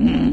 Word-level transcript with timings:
Mm. 0.00 0.31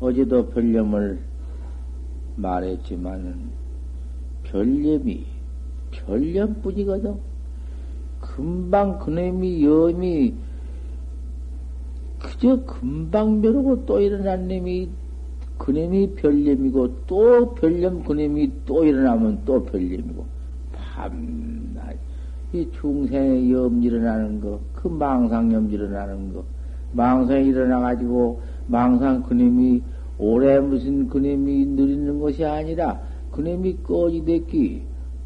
어제도 0.00 0.48
별념을 0.50 1.18
말했지만은 2.36 3.50
별념이 4.44 5.24
별념뿐이거든. 5.90 7.16
금방 8.20 8.98
그놈이 8.98 9.64
염이 9.64 10.34
그저 12.18 12.64
금방 12.64 13.40
벼르고 13.40 13.86
또 13.86 14.00
일어난 14.00 14.48
놈이 14.48 14.90
그놈이 15.58 16.14
별념이고 16.16 17.06
또 17.06 17.54
별념 17.54 18.04
그놈이 18.04 18.52
또 18.66 18.84
일어나면 18.84 19.42
또 19.44 19.64
별념이고 19.64 20.26
밤낮 20.72 21.55
이 22.52 22.68
중생의 22.80 23.52
염 23.52 23.82
일어나는 23.82 24.40
거, 24.40 24.60
그 24.74 24.88
망상 24.88 25.52
염 25.52 25.70
일어나는 25.70 26.32
거, 26.32 26.44
망상이 26.92 27.48
일어나 27.48 27.80
가지고 27.80 28.40
망상 28.66 29.22
그놈이 29.22 29.82
오래 30.18 30.58
무슨 30.60 31.08
그놈이 31.08 31.66
느리는 31.66 32.18
것이 32.18 32.44
아니라 32.44 33.00
그놈이 33.32 33.78
꺼지 33.82 34.24
됐기 34.24 34.82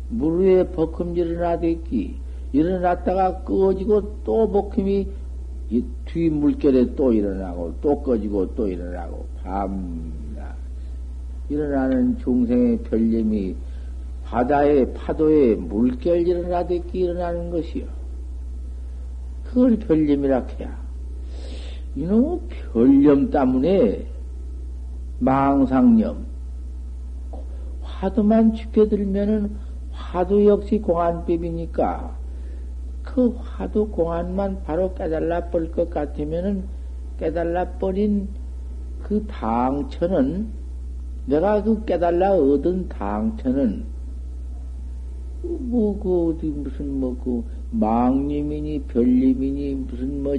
물 0.09 0.41
위에 0.41 0.69
버금 0.71 1.17
일어나 1.17 1.59
됐기 1.61 2.17
일어났다가 2.53 3.43
꺼지고 3.43 4.23
또 4.25 4.51
버금이 4.51 5.09
뒤 6.05 6.29
물결에 6.29 6.97
또 6.97 7.13
일어나고 7.13 7.75
또 7.81 8.03
꺼지고 8.03 8.55
또 8.57 8.67
일어나고. 8.67 9.25
밤낮. 9.43 10.57
일어나는 11.49 12.19
중생의 12.19 12.79
별념이 12.79 13.55
바다의 14.31 14.95
파도에 14.95 15.57
물결 15.57 16.29
일어나댔기 16.29 17.01
일어나는 17.01 17.51
것이요. 17.51 17.85
그걸 19.43 19.77
별념이라 19.77 20.47
해야. 20.61 20.79
이놈의 21.97 22.39
별념 22.73 23.31
때문에 23.31 24.07
망상념, 25.19 26.25
화두만 27.83 28.55
지켜들면은 28.55 29.57
화두 29.91 30.47
역시 30.47 30.79
공안법이니까 30.79 32.17
그 33.03 33.35
화두 33.37 33.89
공안만 33.89 34.63
바로 34.63 34.95
깨달아 34.95 35.51
버릴 35.51 35.73
것 35.73 35.91
같으면은 35.91 36.63
깨달아 37.19 37.73
버린 37.81 38.29
그 39.03 39.27
당처는 39.27 40.47
내가 41.27 41.65
그 41.65 41.85
깨달아 41.85 42.35
얻은 42.35 42.89
당처는 42.89 43.90
뭐 45.43 45.99
그 45.99 46.29
어디 46.29 46.47
무슨 46.49 47.01
뭐 47.01 47.17
그 47.23 47.43
망님이니 47.71 48.83
별님이니 48.89 49.75
무슨 49.89 50.23
뭐 50.23 50.37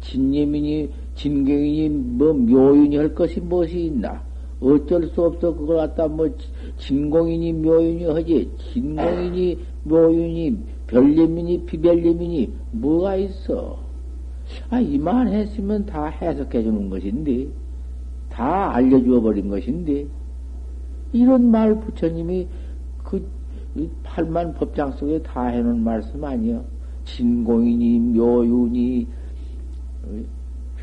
진님이니 0.00 0.90
진경이니 1.14 1.88
뭐 1.88 2.32
묘인이 2.32 2.96
할 2.96 3.14
것이 3.14 3.40
무엇이 3.40 3.86
있나? 3.86 4.22
어쩔 4.60 5.06
수 5.08 5.22
없어 5.22 5.54
그걸 5.54 5.76
갖다 5.76 6.08
뭐 6.08 6.28
진공이니 6.78 7.52
묘인이 7.52 8.04
하지 8.04 8.50
진공이니 8.72 9.58
묘인이 9.84 10.56
별님이니 10.86 11.66
비별님이니 11.66 12.52
뭐가 12.72 13.16
있어? 13.16 13.78
아 14.70 14.80
이만 14.80 15.28
했으면 15.28 15.84
다 15.84 16.06
해석해 16.06 16.62
주는 16.62 16.88
것인데 16.88 17.46
다 18.30 18.74
알려주어 18.74 19.20
버린 19.20 19.48
것인데 19.48 20.06
이런 21.12 21.50
말 21.50 21.78
부처님이 21.80 22.46
그 23.02 23.26
팔만 24.02 24.54
법장 24.54 24.92
속에 24.92 25.22
다 25.22 25.46
해놓은 25.46 25.82
말씀 25.82 26.22
아니여 26.24 26.64
진공이니 27.04 28.00
묘윤이 28.00 29.06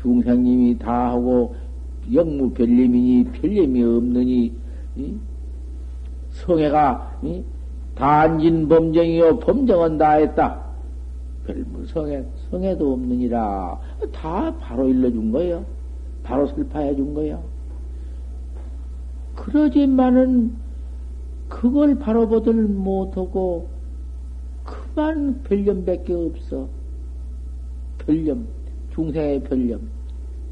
중생님이 0.00 0.78
다 0.78 1.10
하고 1.10 1.54
영무 2.12 2.50
별님이니 2.50 3.24
별님이 3.32 3.82
없느니 3.82 4.52
성애가 6.30 7.20
단진 7.94 8.68
범정이요 8.68 9.38
범정은 9.38 9.98
다 9.98 10.12
했다. 10.12 10.60
별무 11.46 11.86
성애 11.86 12.24
성애도 12.50 12.92
없느니라 12.94 13.78
다 14.12 14.54
바로 14.58 14.88
일러준 14.88 15.30
거예요. 15.30 15.64
바로 16.22 16.46
설파해 16.46 16.96
준 16.96 17.14
거예요. 17.14 17.42
그러지만은 19.34 20.63
그걸 21.48 21.98
바로 21.98 22.28
보들 22.28 22.54
못하고 22.54 23.68
그만 24.64 25.42
별념밖에 25.44 26.12
없어. 26.14 26.68
별념. 27.98 28.46
중생의 28.94 29.42
별념, 29.42 29.80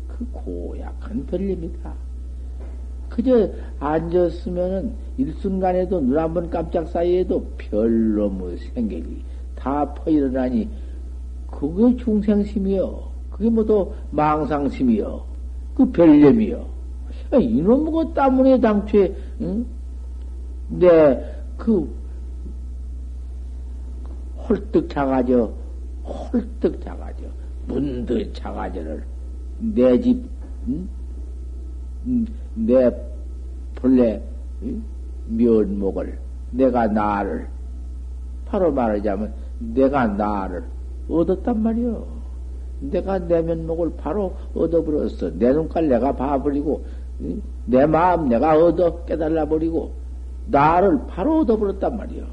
그 0.09 0.27
고약한 0.33 1.25
별념이다. 1.27 1.95
그저 3.09 3.49
앉았으면은 3.79 4.93
일순간에도 5.17 6.01
눈 6.01 6.19
한 6.19 6.35
번 6.35 6.51
깜짝 6.51 6.89
사이에도 6.89 7.47
별로무 7.57 8.57
생각이 8.57 9.23
다 9.55 9.95
퍼일어나니 9.95 10.69
그게 11.49 11.97
중생심이요. 11.97 13.13
그게 13.31 13.49
뭐도 13.49 13.95
망상심이요. 14.11 15.25
그 15.77 15.93
별념이요. 15.93 16.67
이놈의 17.41 17.93
것 17.93 18.15
때문에 18.15 18.61
당초에 18.61 19.15
응? 19.43 19.65
내그 20.79 21.89
홀뜩 24.49 24.89
작아져, 24.89 25.53
홀뜩 26.05 26.81
작아져, 26.83 27.25
문득 27.67 28.33
작아져를 28.35 29.05
내 29.59 30.01
집, 30.01 30.25
응? 30.69 30.89
내 32.55 32.91
본래 33.77 34.21
면목을 35.29 36.19
내가 36.51 36.87
나를 36.89 37.47
바로 38.47 38.73
말하자면 38.73 39.33
내가 39.59 40.07
나를 40.07 40.65
얻었단 41.09 41.63
말이요. 41.63 42.23
내가 42.81 43.19
내 43.21 43.41
면목을 43.43 43.93
바로 43.97 44.35
얻어버렸어. 44.55 45.39
내 45.39 45.53
눈깔 45.53 45.89
내가 45.89 46.13
봐버리고 46.13 46.85
내 47.67 47.87
마음 47.87 48.29
내가 48.29 48.57
얻어 48.57 49.05
깨달아 49.05 49.47
버리고 49.47 49.93
나를 50.47 51.07
바로 51.07 51.41
얻어버렸단 51.41 51.97
말이요. 51.97 52.27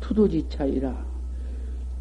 투도지 0.00 0.46
차이라. 0.48 1.08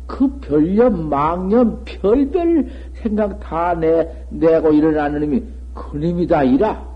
그 0.05 0.39
별념, 0.39 1.09
망념, 1.09 1.81
별별 1.83 2.69
생각 2.93 3.39
다 3.41 3.73
내, 3.73 4.25
내고 4.29 4.71
일어나는 4.71 5.19
놈이 5.19 5.43
그놈이다, 5.73 6.43
이라. 6.43 6.87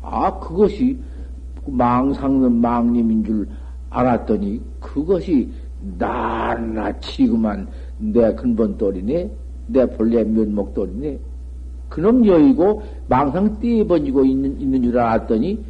아, 0.00 0.38
그것이 0.38 0.98
망상는 1.66 2.60
망님인 2.60 3.24
줄 3.24 3.48
알았더니 3.90 4.60
그것이 4.80 5.52
낱낱이 5.98 7.26
그만 7.26 7.68
내 7.98 8.34
근본 8.34 8.78
돌이네, 8.78 9.30
내 9.66 9.86
본래 9.86 10.24
면목 10.24 10.72
돌이네. 10.72 11.18
그놈 11.88 12.26
여의고 12.26 12.82
망상 13.08 13.58
띠번지고 13.60 14.24
있는, 14.24 14.60
있는 14.60 14.82
줄 14.82 14.98
알았더니 14.98 15.64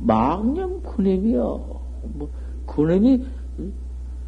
망념 0.00 0.80
그놈이요. 0.82 1.80
뭐, 2.14 2.30
그놈이 2.66 3.24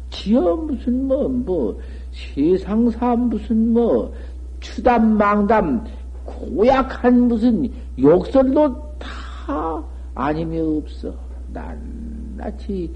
지어 0.09 0.55
무슨 0.57 1.07
뭐, 1.07 1.27
뭐, 1.29 1.79
세상사 2.11 3.15
무슨 3.15 3.73
뭐, 3.73 4.13
추담 4.59 5.17
망담, 5.17 5.85
고약한 6.25 7.27
무슨 7.27 7.71
욕설도 7.97 8.97
다 8.99 9.83
아님이 10.13 10.59
없어. 10.59 11.13
낱낱이 11.53 12.91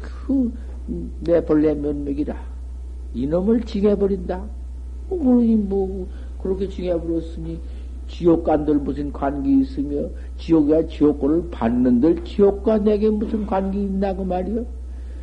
그, 0.00 0.52
내 1.20 1.44
본래 1.44 1.74
면목이라. 1.74 2.34
이놈을 3.14 3.62
징해버린다. 3.62 4.44
뭐, 5.08 5.18
그러니 5.18 5.56
뭐, 5.56 6.08
그렇게 6.46 6.68
징해버렸으니, 6.68 7.58
지옥관들 8.08 8.76
무슨 8.76 9.12
관계 9.12 9.50
있으며, 9.62 10.08
지옥이야 10.38 10.86
지옥고를 10.86 11.50
받는들 11.50 12.24
지옥과 12.24 12.78
내게 12.78 13.10
무슨 13.10 13.44
관계 13.46 13.80
있나, 13.80 14.14
그 14.14 14.22
말이요? 14.22 14.64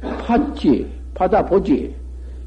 받지. 0.02 0.86
받아보지. 1.14 1.96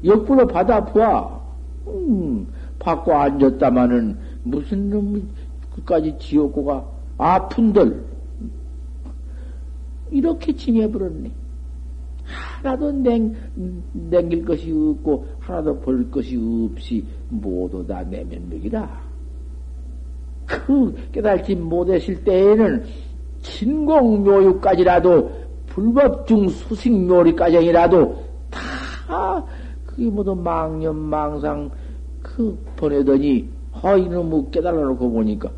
역부로 0.03 0.45
받아보아. 0.45 1.39
음, 1.87 2.47
받고 2.79 3.13
앉았다마는 3.13 4.17
무슨 4.43 4.89
놈이 4.89 5.23
끝까지 5.75 6.15
지옥고가 6.19 6.85
아픈들. 7.17 8.05
이렇게 10.11 10.55
징해버렸네. 10.55 11.31
하나도 12.27 12.91
냉, 12.91 13.33
냉길 13.93 14.45
것이 14.45 14.71
없고, 14.71 15.25
하나도 15.39 15.79
볼 15.79 16.09
것이 16.11 16.37
없이 16.37 17.05
모두 17.29 17.85
다 17.85 18.03
내면맥이라. 18.03 19.07
그 20.45 20.95
깨달지 21.11 21.55
못하실 21.55 22.23
때에는 22.23 22.85
진공묘유까지라도 23.41 25.31
불법 25.67 26.25
중 26.25 26.47
수식묘리까지라도 26.49 28.23
다 28.49 29.45
그게 29.85 30.09
모두 30.09 30.33
망념 30.33 30.95
망상 30.95 31.69
그 32.21 32.57
보내더니 32.75 33.49
아 33.73 33.95
이놈 33.95 34.29
뭐 34.29 34.49
깨달아 34.49 34.75
놓고 34.75 35.11
보니까 35.11 35.51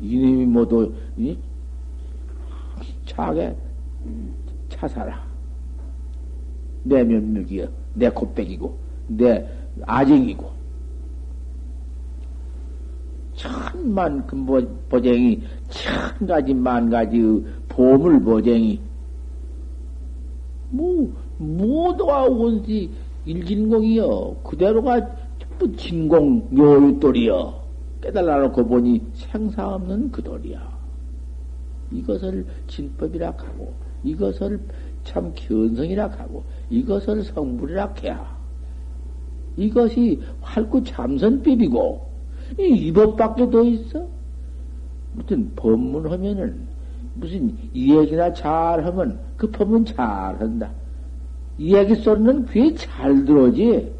이놈이 0.00 0.46
모두 0.46 0.92
이 1.16 1.36
차게 3.04 3.54
차사라 4.70 5.27
내 6.82 7.04
면목이여 7.04 7.68
내 7.94 8.08
콧백이고 8.10 8.76
내 9.08 9.48
아쟁이고. 9.82 10.58
천만 13.34 14.26
근보쟁이 14.26 15.42
천 15.68 16.26
가지 16.26 16.52
만 16.52 16.90
가지 16.90 17.20
보물 17.68 18.20
보쟁이. 18.22 18.80
뭐 20.70 21.12
모두가 21.38 22.24
온지 22.24 22.90
일진공이여 23.24 24.40
그대로가 24.42 25.00
전부 25.38 25.76
진공 25.76 26.48
묘유돌이여 26.50 27.58
깨달아 28.00 28.38
놓고 28.42 28.66
보니 28.66 29.02
생사 29.14 29.74
없는 29.74 30.10
그 30.10 30.22
돌이야. 30.22 30.78
이것을 31.90 32.46
진법이라 32.66 33.28
하고 33.28 33.72
이것을 34.04 34.60
참 35.08 35.32
견성이라 35.34 36.08
하고 36.08 36.44
이것을 36.70 37.22
성불이라 37.24 37.94
해야 38.02 38.38
이것이 39.56 40.20
활구 40.40 40.84
참선법이고 40.84 42.08
이 42.58 42.92
법밖에 42.92 43.50
더 43.50 43.64
있어? 43.64 44.06
무슨 45.14 45.50
법문하면은 45.56 46.68
무슨 47.14 47.56
이야기나 47.72 48.32
잘하면 48.32 49.18
그 49.36 49.50
법문 49.50 49.84
잘한다. 49.84 50.70
이야기 51.58 51.96
소리는 51.96 52.46
귀에 52.46 52.72
잘 52.74 53.24
들어오지. 53.24 53.92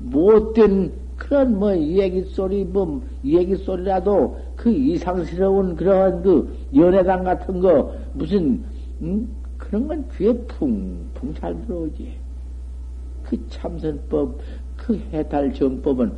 못된 0.00 0.92
그런 1.16 1.58
뭐 1.58 1.72
이야기 1.72 2.22
소리 2.22 2.64
뭐 2.64 3.02
이야기 3.22 3.54
소리라도 3.56 4.36
그 4.56 4.70
이상스러운 4.70 5.76
그런 5.76 6.22
그 6.22 6.52
연애당 6.74 7.22
같은 7.22 7.60
거 7.60 7.94
무슨 8.14 8.62
음? 9.00 9.28
그런 9.64 9.88
건 9.88 10.06
귀에 10.16 10.32
풍풍 10.46 11.34
잘 11.34 11.58
들어오지. 11.66 12.18
그 13.24 13.48
참선법 13.48 14.38
그 14.76 14.96
해탈 15.12 15.54
정법은 15.54 16.12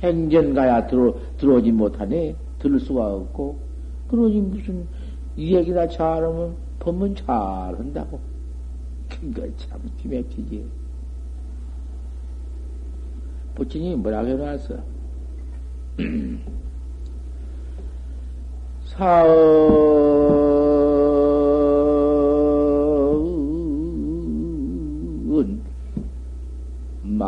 생전 0.00 0.54
가야 0.54 0.86
들어 0.86 1.14
들어오지 1.38 1.70
못하네 1.70 2.34
들을 2.58 2.80
수가 2.80 3.14
없고 3.14 3.60
그러니 4.08 4.40
무슨 4.40 4.88
이야기나 5.36 5.86
잘하면 5.86 6.56
법문 6.80 7.14
잘한다고. 7.14 8.18
그참 9.08 9.80
기맥히지. 9.98 10.66
부처님이 13.54 13.96
뭐라고 13.96 14.28
해놨어? 14.28 14.76
사은 18.86 20.69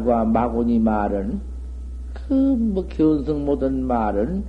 말과 0.00 0.24
마구니 0.24 0.78
말은 0.78 1.40
그뭐 2.12 2.86
견성 2.88 3.44
못한 3.44 3.84
말은 3.84 4.44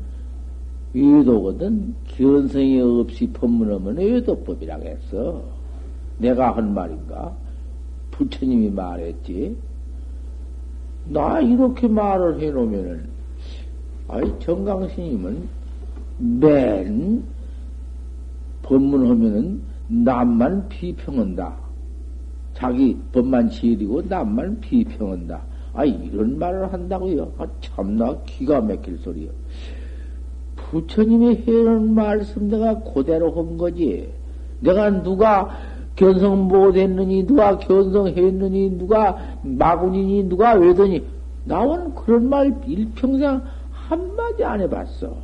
외도거든. 0.94 1.94
견성이 2.08 2.82
없이 2.82 3.28
법문하면 3.32 3.98
외도법이라고 3.98 4.86
했어. 4.86 5.42
내가 6.18 6.56
한 6.56 6.74
말인가? 6.74 7.34
부처님이 8.12 8.70
말했지. 8.72 9.56
나 11.06 11.40
이렇게 11.40 11.88
말을 11.88 12.40
해놓으면은, 12.40 13.10
아이, 14.08 14.40
정강스님은 14.40 15.50
맨 16.18 17.24
법문하면은 18.62 19.62
남만 19.88 20.68
비평한다. 20.70 21.71
자기 22.62 22.96
법만 23.12 23.50
지으리고 23.50 24.04
남만 24.04 24.60
비평한다. 24.60 25.42
아, 25.74 25.84
이런 25.84 26.38
말을 26.38 26.72
한다고요? 26.72 27.34
아, 27.40 27.48
참나 27.60 28.18
기가 28.28 28.62
막힐 28.62 29.00
소리요. 29.00 29.32
부처님이 30.56 31.44
해놓은 31.48 31.96
말씀 31.96 32.50
내가 32.50 32.80
그대로 32.82 33.32
한 33.32 33.58
거지. 33.58 34.08
내가 34.60 35.02
누가 35.02 35.58
견성 35.96 36.48
못했느니, 36.48 37.26
누가 37.26 37.58
견성했느니, 37.58 38.78
누가 38.78 39.18
마군이니, 39.42 40.30
누가 40.30 40.54
외더니, 40.54 41.04
나온 41.46 41.96
그런 41.96 42.30
말 42.30 42.54
일평생 42.68 43.42
한마디 43.72 44.44
안 44.44 44.62
해봤어. 44.62 45.16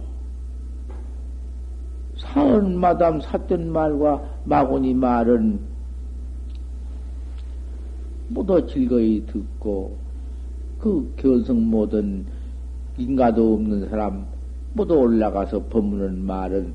사은 2.17 2.79
마담 2.79 3.21
샀던 3.21 3.71
말과 3.71 4.23
마군이 4.45 4.95
말은 4.95 5.76
모두 8.29 8.65
즐거이 8.67 9.25
듣고 9.25 9.95
그 10.79 11.13
견성 11.17 11.69
못한 11.69 12.25
인가도 12.97 13.53
없는 13.55 13.89
사람 13.89 14.25
모두 14.73 14.95
올라가서 14.95 15.65
법문은 15.65 16.25
말은 16.25 16.73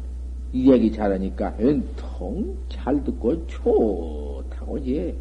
이 0.53 0.71
얘기 0.71 0.93
잘하니까 0.93 1.57
통 1.97 2.57
잘 2.69 3.03
듣고 3.05 3.47
좋다고지. 3.47 5.15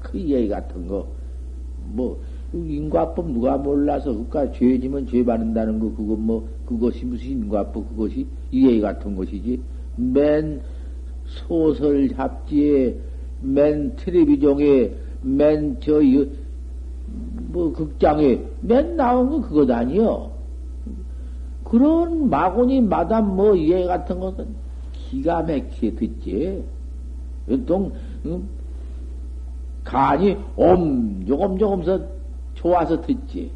그 0.00 0.18
얘기 0.18 0.48
같은 0.48 0.86
거, 0.86 1.06
뭐, 1.92 2.20
인과법 2.52 3.32
누가 3.32 3.56
몰라서, 3.56 4.12
그니까 4.12 4.50
죄지면 4.52 5.06
죄 5.06 5.24
받는다는 5.24 5.78
거, 5.80 5.90
그거 5.94 6.14
뭐, 6.14 6.48
그것이 6.66 7.04
무슨 7.04 7.30
인과법, 7.30 7.88
그것이 7.90 8.26
이 8.50 8.66
얘기 8.66 8.80
같은 8.80 9.16
것이지. 9.16 9.60
맨 9.96 10.60
소설 11.24 12.08
잡지에, 12.10 12.96
맨 13.40 13.96
텔레비전에, 13.96 14.92
맨 15.22 15.78
저, 15.80 16.00
뭐, 17.50 17.72
극장에, 17.72 18.40
맨 18.60 18.96
나온 18.96 19.30
거 19.30 19.40
그것 19.40 19.70
아니여. 19.70 20.30
그런 21.64 22.30
마구니 22.30 22.80
마담 22.80 23.36
뭐 23.36 23.54
이해 23.54 23.84
같은 23.84 24.18
것은 24.18 24.46
기가 24.92 25.42
막히게 25.42 25.94
듣지. 25.94 26.64
보통 27.46 27.92
음, 28.24 28.48
간이 29.84 30.36
옴 30.56 31.24
조금 31.26 31.58
조금서 31.58 32.00
좋아서 32.54 33.00
듣지. 33.00 33.50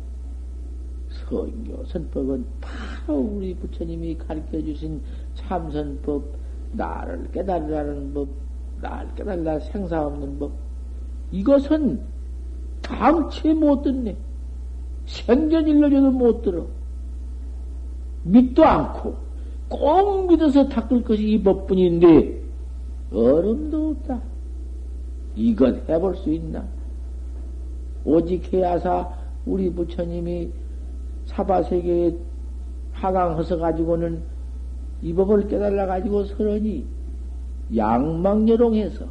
선교 1.28 1.84
선법은 1.84 2.44
바로 2.60 3.18
우리 3.18 3.54
부처님이 3.54 4.16
가르쳐 4.16 4.60
주신 4.62 5.00
참선법, 5.34 6.24
나를 6.72 7.30
깨달으라는 7.32 8.14
법, 8.14 8.28
나를 8.80 9.14
깨달라 9.14 9.58
생사 9.58 10.06
없는 10.06 10.38
법. 10.38 10.52
이것은 11.32 12.00
강치 12.82 13.52
못 13.52 13.82
듣네. 13.82 14.16
생전 15.06 15.66
일러줘도 15.66 16.10
못 16.10 16.42
들어. 16.42 16.66
믿도 18.24 18.64
않고 18.64 19.16
꼭 19.68 20.26
믿어서 20.28 20.68
닦을 20.68 21.02
것이 21.02 21.32
이 21.32 21.42
법뿐인데 21.42 22.42
얼음도 23.12 23.90
없다. 23.90 24.20
이것 25.34 25.88
해볼 25.88 26.16
수 26.16 26.30
있나? 26.30 26.64
오직 28.04 28.52
해야사 28.52 29.08
우리 29.46 29.72
부처님이 29.72 30.50
사바세계에 31.26 32.14
하강해서 32.92 33.58
가지고는 33.58 34.22
이 35.02 35.12
법을 35.14 35.48
깨달아 35.48 35.86
가지고 35.86 36.24
서러니 36.24 36.86
양망여롱해서 37.74 39.06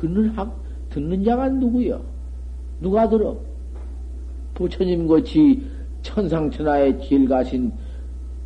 듣는 0.00 0.30
학 0.30 0.58
듣는 0.88 1.22
자가 1.22 1.48
누구여? 1.48 2.00
누가 2.80 3.08
들어? 3.08 3.38
부처님 4.54 5.06
같이 5.06 5.62
천상천하에 6.02 6.96
길 6.98 7.28
가신 7.28 7.70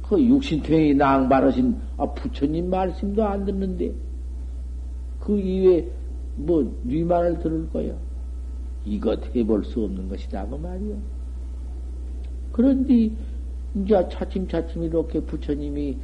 그 0.02 0.20
육신통이 0.20 0.94
낭바르신 0.94 1.76
아, 1.96 2.06
부처님 2.06 2.68
말씀도 2.68 3.24
안 3.24 3.44
듣는데 3.44 3.92
그 5.20 5.38
이외에 5.38 5.88
뭐네 6.36 7.04
말을 7.04 7.38
들을 7.38 7.70
거야. 7.70 7.94
이것 8.84 9.34
해볼 9.34 9.64
수 9.64 9.82
없는 9.84 10.08
것이다 10.08 10.46
그 10.46 10.56
말이요. 10.56 10.96
그런데 12.52 13.10
이제 13.74 14.08
차츰차츰 14.10 14.82
이렇게 14.82 15.20
부처님이 15.20 15.96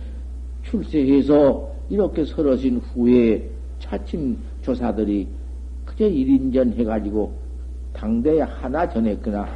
출세해서 0.63 1.71
이렇게 1.91 2.25
설어진 2.25 2.79
후에 2.79 3.51
차츰 3.79 4.39
조사들이 4.63 5.29
그저 6.01 6.09
일인전 6.09 6.73
해가지고 6.73 7.31
당대에 7.93 8.41
하나 8.41 8.89
전했거나 8.89 9.47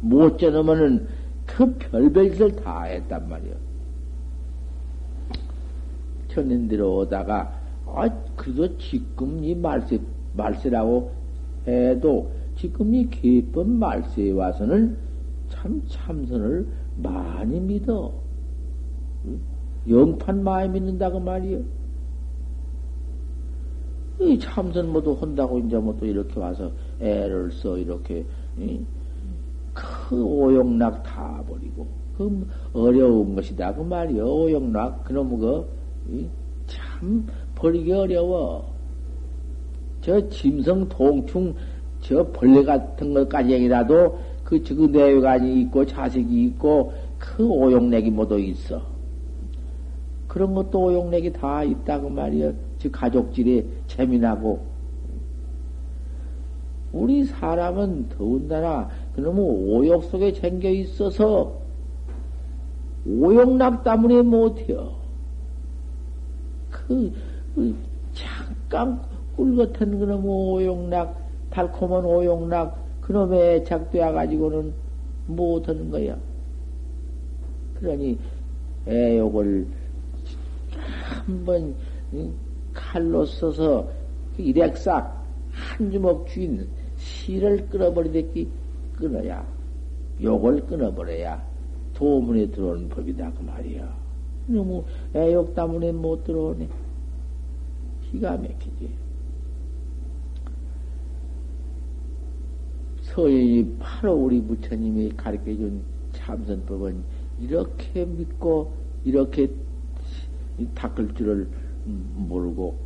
못 0.00 0.36
전하면은 0.36 1.08
그 1.46 1.74
별별 1.78 2.32
짓을 2.32 2.54
다 2.56 2.82
했단 2.82 3.26
말이요. 3.26 3.54
천년대로 6.28 6.98
오다가, 6.98 7.58
아, 7.86 8.10
그래도 8.36 8.76
지금 8.76 9.42
이 9.42 9.54
말세, 9.54 9.98
말세라고 10.34 11.12
해도 11.66 12.30
지금 12.56 12.94
이 12.94 13.08
개법 13.08 13.66
말세에 13.66 14.32
와서는 14.32 14.98
참 15.48 15.82
참선을 15.88 16.66
많이 16.96 17.58
믿어. 17.58 18.12
영판 19.88 20.44
많이 20.44 20.68
믿는다고 20.68 21.20
말이요. 21.20 21.79
이 24.20 24.38
참선 24.38 24.92
모두 24.92 25.16
한다고 25.18 25.58
이제 25.58 25.76
뭐 25.78 25.96
또 25.98 26.06
이렇게 26.06 26.38
와서 26.38 26.70
애를 27.00 27.50
써, 27.52 27.78
이렇게, 27.78 28.24
그 29.72 30.22
오용락 30.22 31.02
다 31.02 31.42
버리고, 31.48 31.86
그 32.16 32.46
어려운 32.74 33.34
것이다. 33.34 33.74
그 33.74 33.80
말이요. 33.80 34.24
오용락, 34.24 35.04
그놈 35.04 35.38
그, 35.38 35.66
참 36.66 37.26
버리기 37.54 37.92
어려워. 37.92 38.70
저 40.02 40.28
짐승 40.28 40.88
동충, 40.88 41.54
저 42.00 42.26
벌레 42.30 42.62
같은 42.62 43.14
것까지라도 43.14 44.18
그, 44.44 44.62
그 44.62 44.88
내외관이 44.90 45.62
있고 45.62 45.84
자식이 45.84 46.44
있고 46.44 46.92
그 47.18 47.46
오용락이 47.46 48.10
모두 48.10 48.38
있어. 48.38 48.82
그런 50.26 50.54
것도 50.54 50.84
오용락이 50.84 51.32
다 51.32 51.62
있다고 51.62 52.08
말이요. 52.08 52.69
즉 52.80 52.90
가족질에 52.92 53.64
재미나고 53.86 54.60
우리 56.92 57.24
사람은 57.24 58.08
더군다나 58.08 58.88
그놈의 59.14 59.44
오욕 59.44 60.04
속에 60.04 60.32
잠겨 60.32 60.68
있어서 60.70 61.60
오욕락 63.06 63.84
때문에 63.84 64.22
못해요. 64.22 64.94
그, 66.70 67.12
그 67.54 67.74
잠깐 68.12 69.00
꿀 69.36 69.56
같은 69.56 69.98
그놈의 69.98 70.26
오욕락, 70.26 71.16
달콤한 71.50 72.04
오욕락, 72.04 72.76
그놈에 73.02 73.56
애착되어 73.56 74.12
가지고는 74.12 74.72
못하는 75.26 75.90
거야. 75.90 76.16
그러니 77.78 78.18
애욕을 78.86 79.66
한번 81.26 81.74
칼로 82.72 83.24
써서 83.24 83.88
그 84.36 84.42
일액삭 84.42 85.24
한 85.52 85.90
주먹 85.90 86.26
쥐인 86.28 86.68
실을 86.96 87.66
끊어버리듯이 87.68 88.48
끊어야, 88.96 89.46
욕을 90.22 90.60
끊어버려야 90.66 91.42
도문에 91.94 92.46
들어오는 92.50 92.88
법이다, 92.88 93.32
그 93.32 93.42
말이야. 93.42 93.98
너무 94.46 94.84
애욕 95.14 95.54
때문에 95.54 95.92
못 95.92 96.24
들어오네. 96.24 96.68
기가 98.10 98.36
막히지. 98.36 98.90
서인이 103.02 103.76
바로 103.78 104.14
우리 104.14 104.40
부처님이 104.40 105.10
가르쳐 105.16 105.44
준 105.44 105.82
참선법은 106.12 107.02
이렇게 107.40 108.04
믿고, 108.04 108.72
이렇게 109.04 109.50
닦을 110.74 111.14
줄을 111.14 111.48
모르고, 112.16 112.76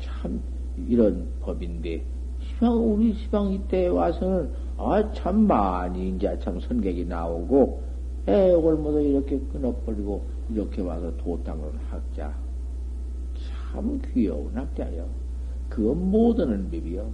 참, 0.00 0.40
이런 0.88 1.26
법인데, 1.40 2.02
시방, 2.40 2.74
우리 2.74 3.14
시방 3.14 3.52
이때 3.52 3.86
와서는, 3.86 4.50
아, 4.76 5.12
참 5.12 5.46
많이 5.46 6.10
이제 6.10 6.38
참 6.40 6.60
선객이 6.60 7.06
나오고, 7.06 7.82
애욕을 8.28 8.76
모두 8.76 9.00
이렇게 9.00 9.38
끊어버리고, 9.52 10.22
이렇게 10.50 10.82
와서 10.82 11.16
도닦는 11.18 11.70
학자. 11.90 12.34
참 13.72 14.00
귀여운 14.12 14.50
학자요. 14.54 15.06
그건 15.68 16.10
못하는 16.10 16.70
법이요. 16.70 17.10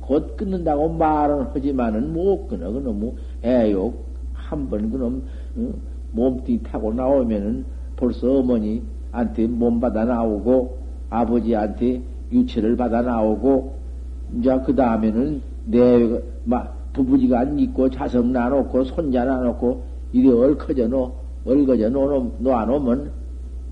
곧 0.00 0.36
끊는다고 0.36 0.88
말은 0.88 1.48
하지만은 1.52 2.12
못 2.12 2.48
끊어. 2.48 2.70
그놈 2.72 3.16
애욕, 3.44 4.04
한번 4.32 4.90
그놈, 4.90 5.24
어? 5.56 5.72
몸띠 6.12 6.62
타고 6.62 6.92
나오면은 6.92 7.64
벌써 7.96 8.38
어머니 8.38 8.82
한테 9.12 9.46
몸 9.46 9.80
받아 9.80 10.04
나오고 10.04 10.78
아버지한테 11.10 12.02
유치를 12.32 12.76
받아 12.76 13.02
나오고 13.02 13.74
이제 14.38 14.60
그 14.64 14.74
다음에는 14.74 15.42
내 15.66 16.20
부부지간 16.92 17.58
있고 17.58 17.90
자성 17.90 18.32
나놓고 18.32 18.84
손자 18.84 19.24
나놓고 19.24 19.82
이리 20.12 20.30
얼커져 20.30 20.88
놓 20.88 21.12
얼거져 21.46 21.88
놓, 21.90 22.34
놓아놓으면 22.38 23.12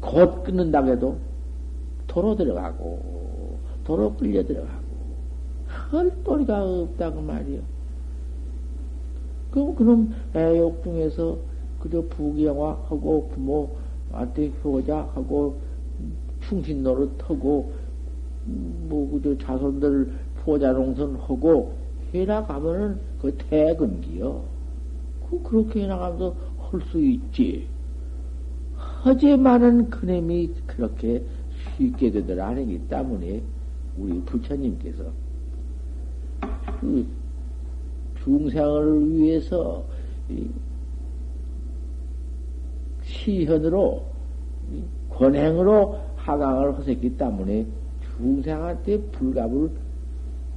곧 0.01 0.45
끊는다고 0.45 0.89
해도 0.89 1.17
도로 2.07 2.35
들어가고 2.35 3.59
도로 3.85 4.15
끌려 4.15 4.45
들어가고 4.45 4.89
할 5.67 6.11
도리가 6.25 6.63
없다고 6.65 7.21
말이요. 7.21 7.61
그럼 9.51 9.75
그럼 9.75 10.15
애욕 10.35 10.83
중에서 10.83 11.37
그저 11.81 12.03
부귀영화하고 12.09 13.31
부모 13.35 13.71
한테 14.13 14.53
효자 14.65 15.11
하고 15.15 15.59
충신 16.41 16.83
노릇하고 16.83 17.73
뭐 18.45 19.11
그저 19.11 19.37
자손들 19.39 20.13
포자농선 20.43 21.17
하고 21.17 21.75
해나가면은 22.15 22.99
그 23.21 23.37
퇴근기요. 23.37 24.43
그 25.29 25.43
그렇게 25.43 25.83
해나가면서 25.83 26.35
할 26.59 26.81
수 26.91 27.01
있지. 27.01 27.67
하지만은 28.77 29.91
그놈이 29.91 30.53
그렇게 30.67 31.23
쉽게 31.77 32.11
되들 32.11 32.41
않기 32.41 32.89
때문에 32.89 33.43
우리 33.97 34.21
부처님께서 34.21 35.05
그 36.81 37.07
중생을 38.23 39.11
위해서 39.15 39.85
시현으로 43.09 44.05
권행으로 45.11 45.99
하강을 46.17 46.79
하셨기 46.79 47.17
때문에 47.17 47.67
중생한테 48.17 48.99
불갑을 49.13 49.71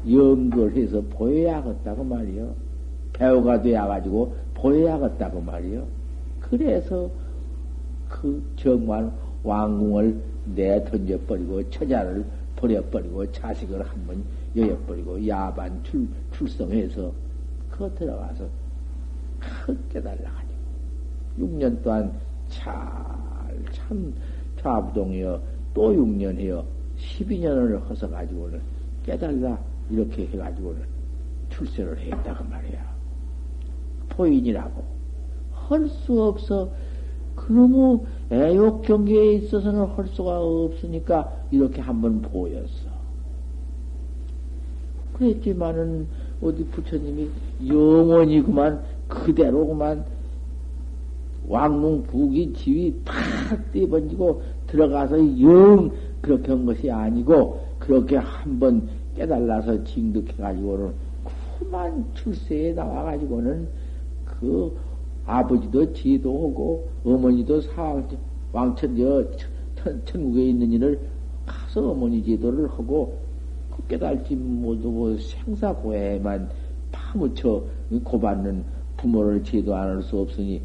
연결해서 0.10 1.02
보여야겠다고 1.02 2.04
말이요. 2.04 2.54
배우가 3.14 3.62
되어가지고 3.62 4.36
보여야겠다고 4.56 5.42
말이요. 5.42 5.86
그래서 6.40 7.10
그 8.10 8.44
정말 8.58 9.12
왕궁을 9.44 10.22
내 10.56 10.84
던져버리고 10.84 11.70
처자를 11.70 12.26
버려버리고 12.56 13.32
자식을 13.32 13.82
한번 13.88 14.24
여여버리고 14.56 15.26
야반 15.28 15.82
출, 15.84 16.08
출성해서 16.34 17.12
그 17.70 17.92
들어가서 17.96 18.46
크 19.40 19.78
깨달아가지고 19.90 20.52
6년 21.40 21.82
동안 21.84 22.12
잘참 22.52 24.14
좌부동이여 24.62 25.42
또 25.74 25.92
6년이여 25.94 26.64
12년을 26.98 27.88
허서가지고는 27.90 28.62
깨달라 29.04 29.58
이렇게 29.90 30.28
해가지고는 30.28 30.82
출세를 31.50 31.98
했다고 32.00 32.44
말이야. 32.46 32.92
포인이라고. 34.10 34.84
할 35.54 35.88
수 35.88 36.22
없어. 36.22 36.70
그놈의 37.36 38.00
애욕 38.32 38.84
경계에 38.84 39.34
있어서는 39.36 39.86
할 39.86 40.08
수가 40.08 40.40
없으니까 40.40 41.32
이렇게 41.50 41.82
한번 41.82 42.22
보였어. 42.22 42.92
그랬지만은 45.14 46.08
어디 46.42 46.66
부처님이 46.66 47.30
영원히 47.68 48.42
그만 48.42 48.84
그대로 49.08 49.66
그만 49.66 50.04
왕궁 51.52 52.04
부기 52.04 52.54
지위 52.54 52.96
팍 53.04 53.14
떼번지고 53.74 54.42
들어가서 54.68 55.18
영 55.42 55.92
그렇게 56.22 56.54
한 56.54 56.66
것이 56.66 56.90
아니고 56.90 57.60
그렇게 57.78 58.16
한번 58.16 58.88
깨달아서 59.18 59.84
징득해가지고는 59.84 60.94
그만 61.60 62.06
출세에 62.14 62.72
나와가지고는 62.74 63.68
그 64.24 64.74
아버지도 65.26 65.92
지도하고 65.92 66.88
어머니도 67.04 67.60
사왕 67.60 68.08
왕천 68.54 68.96
저 68.96 69.26
천국에 70.06 70.46
있는 70.46 70.72
일을 70.72 71.00
가서 71.46 71.92
어머니 71.92 72.24
제도를 72.24 72.70
하고 72.70 73.18
그 73.76 73.88
깨달지 73.88 74.36
못하고 74.36 75.18
생사고해만 75.18 76.50
파묻혀 76.94 77.62
고받는 78.06 78.64
부모를 78.96 79.44
제도 79.44 79.76
안할 79.76 80.02
수 80.02 80.18
없으니 80.18 80.62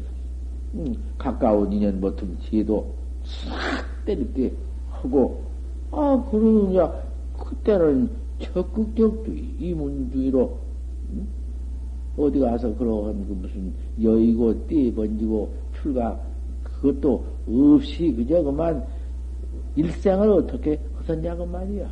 음, 0.77 0.95
가까운 1.17 1.71
인연 1.73 1.99
보통 1.99 2.35
제도 2.41 2.93
싹 3.23 4.05
때릴 4.05 4.55
하고 4.89 5.43
아 5.91 6.23
그러냐 6.29 6.91
그때는 7.37 8.09
적극적주의 8.39 9.55
이문주의로 9.59 10.57
음? 11.09 11.27
어디 12.17 12.39
가서 12.39 12.75
그런 12.75 13.27
그 13.27 13.33
무슨 13.33 13.73
여의고 14.01 14.67
띠 14.67 14.93
번지고 14.93 15.53
출가 15.81 16.19
그것도 16.63 17.23
없이 17.47 18.13
그저 18.15 18.41
그만 18.43 18.85
일생을 19.75 20.29
어떻게 20.31 20.79
하셨냐고 20.97 21.45
말이야. 21.45 21.87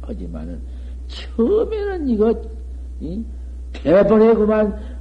하지만은 0.00 0.60
처음에는 1.08 2.08
이거 2.08 2.32
이? 3.00 3.22
대번에 3.72 4.34
그만 4.34 4.95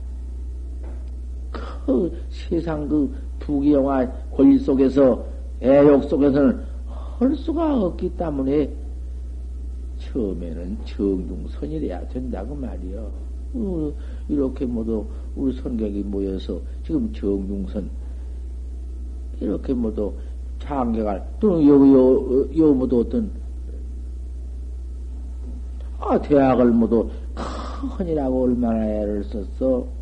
그 1.85 2.11
세상 2.29 2.87
그 2.87 3.13
부귀영화 3.39 4.07
권리 4.31 4.57
속에서 4.57 5.23
애욕 5.61 6.03
속에서는 6.05 6.59
할 7.19 7.35
수가 7.35 7.83
없기 7.83 8.09
때문에 8.17 8.69
처음에는 9.99 10.77
정중선이래야 10.85 12.07
된다고 12.09 12.55
말이요. 12.55 13.11
어, 13.53 13.93
이렇게 14.27 14.65
모두 14.65 15.05
우리 15.35 15.53
선객이 15.53 16.03
모여서 16.03 16.59
지금 16.83 17.11
정중선 17.13 17.89
이렇게 19.39 19.73
모두 19.73 20.11
장계가 20.59 21.23
또는 21.39 21.67
여, 21.67 21.73
여, 21.73 22.47
여 22.57 22.73
모두 22.73 22.99
어떤 22.99 23.29
아 25.99 26.19
대학을 26.19 26.71
모두 26.71 27.09
큰이라고 27.97 28.43
얼마나 28.43 28.85
애를 28.85 29.23
썼어. 29.25 29.94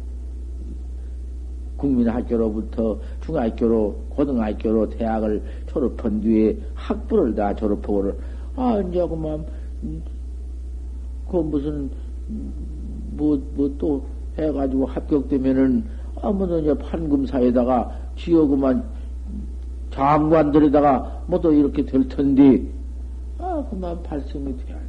국민학교로부터 1.83 2.97
중학교로 3.21 3.95
고등학교로 4.09 4.89
대학을 4.89 5.43
졸업한 5.67 6.21
뒤에 6.21 6.57
학부를 6.75 7.35
다 7.35 7.53
졸업하고를 7.53 8.15
아 8.55 8.79
이제 8.79 9.05
그만 9.05 9.45
그 11.29 11.37
무슨 11.37 11.89
뭐 13.17 13.37
뭐 13.55 13.69
또 13.77 14.05
해가지고 14.37 14.85
합격되면은 14.85 15.83
아무도 16.21 16.59
이제 16.59 16.73
판금사에다가 16.73 17.91
지어 18.15 18.47
그만 18.47 18.83
장관들에다가 19.91 21.25
뭐 21.27 21.39
또 21.41 21.51
이렇게 21.51 21.85
될 21.85 22.07
텐데 22.07 22.65
아 23.39 23.63
그만 23.69 24.01
발성이 24.03 24.55
돼야 24.57 24.77
돼. 24.77 24.83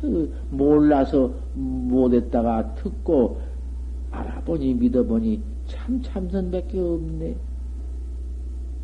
그 0.00 0.32
몰라서 0.50 1.30
못했다가 1.54 2.74
듣고 2.76 3.40
알아보니 4.12 4.74
믿어보니 4.74 5.40
참 5.66 6.00
참선밖에 6.02 6.78
없네. 6.78 7.34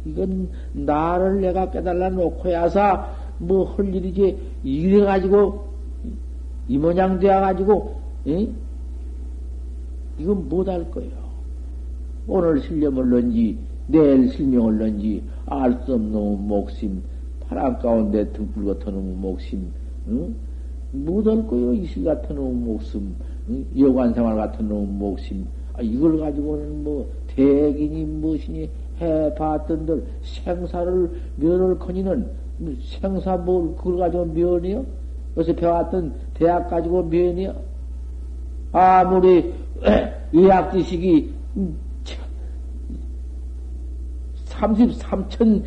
이건 0.07 0.49
나를 0.73 1.41
내가 1.41 1.71
깨달아 1.71 2.09
놓고야사 2.11 3.17
뭐 3.39 3.65
할 3.77 3.95
일이지 3.95 4.37
이래 4.65 5.05
가지고 5.05 5.69
이 6.67 6.77
모양 6.79 7.19
되어 7.19 7.41
가지고 7.41 8.01
에? 8.27 8.49
이건 10.19 10.49
못 10.49 10.69
할 10.69 10.91
거예요. 10.91 11.13
오늘 12.27 12.61
실념을 12.61 13.11
런지 13.11 13.57
내일 13.87 14.29
실명을 14.31 14.79
런지 14.81 15.23
알 15.47 15.73
수 15.85 15.95
없는 15.95 16.47
목심 16.49 17.03
바람 17.49 17.79
가운데 17.79 18.29
등불 18.33 18.67
같은 18.67 19.21
목심 19.21 19.71
응? 20.09 20.35
못할 20.93 21.47
거예요. 21.47 21.75
이실 21.75 22.05
같은 22.05 22.37
목심 22.65 23.01
응? 23.01 23.15
여관 23.79 24.13
생활 24.15 24.37
같은 24.37 24.69
목심 24.99 25.47
아, 25.75 25.81
이걸 25.81 26.19
가지고는 26.19 26.85
뭐 26.85 27.09
대gin이 27.29 28.05
무엇이니 28.05 28.69
해봤던들 29.01 30.05
생사를 30.23 31.11
면을 31.37 31.79
커니는 31.79 32.29
생사 32.83 33.37
뭘 33.37 33.77
그걸 33.77 33.99
가지고 33.99 34.25
면이요? 34.27 34.85
요새 35.37 35.55
배웠던 35.55 36.13
대학 36.35 36.69
가지고 36.69 37.05
면이요? 37.05 37.55
아무리 38.73 39.55
의학 40.33 40.73
지식이 40.73 41.33
33천 44.47 45.63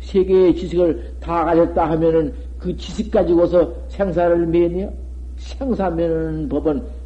세계의 0.00 0.54
지식을 0.54 1.14
다 1.18 1.44
가졌다 1.44 1.90
하면은 1.90 2.32
그 2.56 2.76
지식 2.76 3.10
가지고서 3.10 3.72
생사를 3.88 4.46
면이요? 4.46 4.92
생사 5.36 5.90
면은 5.90 6.48
법은 6.48 6.99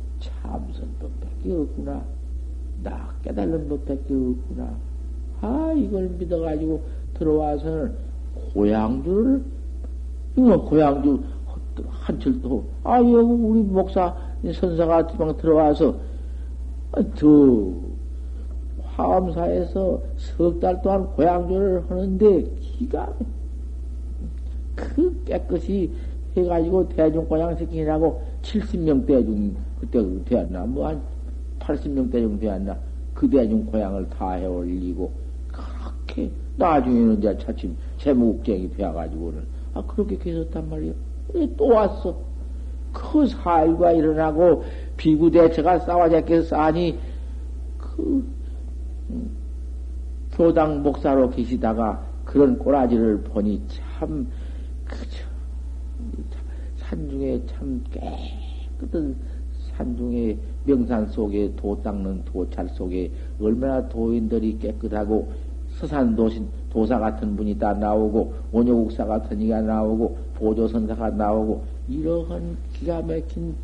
참선법밖에 0.55 1.53
없구나. 1.53 2.03
나 2.83 3.15
깨달는 3.23 3.69
법밖에 3.69 4.15
없구나. 4.15 4.77
아, 5.41 5.73
이걸 5.77 6.09
믿어가지고 6.11 6.83
들어와서는 7.15 7.93
고향주를, 8.53 9.45
이거 10.37 10.63
고향주 10.65 11.23
한철도, 11.91 12.65
아, 12.85 12.99
여기 12.99 13.13
우리 13.15 13.63
목사, 13.63 14.15
선사가 14.53 15.09
지방 15.09 15.37
들어와서, 15.37 15.97
아, 16.93 17.03
저, 17.15 17.73
화엄사에서 18.83 20.01
석 20.17 20.61
달 20.61 20.81
동안 20.83 21.07
고향주를 21.15 21.85
하는데, 21.89 22.45
기가, 22.61 23.13
그 24.77 25.23
깨끗이 25.25 25.91
해가지고 26.37 26.89
대중 26.89 27.27
고향시키라고 27.27 28.23
70명 28.43 29.07
대중, 29.07 29.57
그때 29.91 30.25
되었나, 30.25 30.65
뭐 30.67 30.89
한 30.89 31.03
80명 31.61 32.11
대중 32.11 32.39
되었나, 32.39 32.77
그 33.15 33.29
대 33.29 33.49
중 33.49 33.65
고향을 33.67 34.09
다 34.11 34.33
해 34.33 34.47
올리고, 34.47 35.13
그렇게, 35.49 36.31
나중에는 36.57 37.19
이제 37.19 37.37
차츰 37.39 37.77
재무국쟁이 37.99 38.71
되어가지고는, 38.71 39.43
아, 39.75 39.83
그렇게 39.87 40.17
계셨단 40.17 40.69
말이야. 40.69 40.93
또 41.57 41.67
왔어. 41.69 42.17
그 42.93 43.27
사일과 43.27 43.93
일어나고, 43.93 44.65
비구대처가 44.97 45.81
싸워잡혀서 45.81 46.49
싸니, 46.49 46.99
그, 47.79 48.25
음, 49.11 49.31
교당 50.33 50.83
목사로 50.83 51.31
계시다가 51.31 52.05
그런 52.25 52.59
꼬라지를 52.59 53.21
보니 53.23 53.63
참, 53.69 54.29
그저, 54.85 55.25
산중에 56.77 57.41
참 57.47 57.83
깨끗한 57.91 59.17
산중에 59.77 60.37
명산 60.65 61.07
속에 61.09 61.53
도 61.57 61.81
닦는 61.83 62.25
도찰 62.25 62.69
속에 62.69 63.11
얼마나 63.41 63.87
도인들이 63.89 64.59
깨끗하고 64.59 65.29
서산 65.77 66.15
도신 66.15 66.47
도사 66.71 66.99
같은 66.99 67.37
분이 67.37 67.59
다 67.59 67.73
나오고 67.73 68.33
원효국사 68.53 69.05
같은 69.05 69.41
이가 69.41 69.61
나오고 69.61 70.17
보조선사가 70.37 71.11
나오고 71.11 71.63
이러한 71.89 72.57
기가 72.73 73.03
막힌 73.03 73.55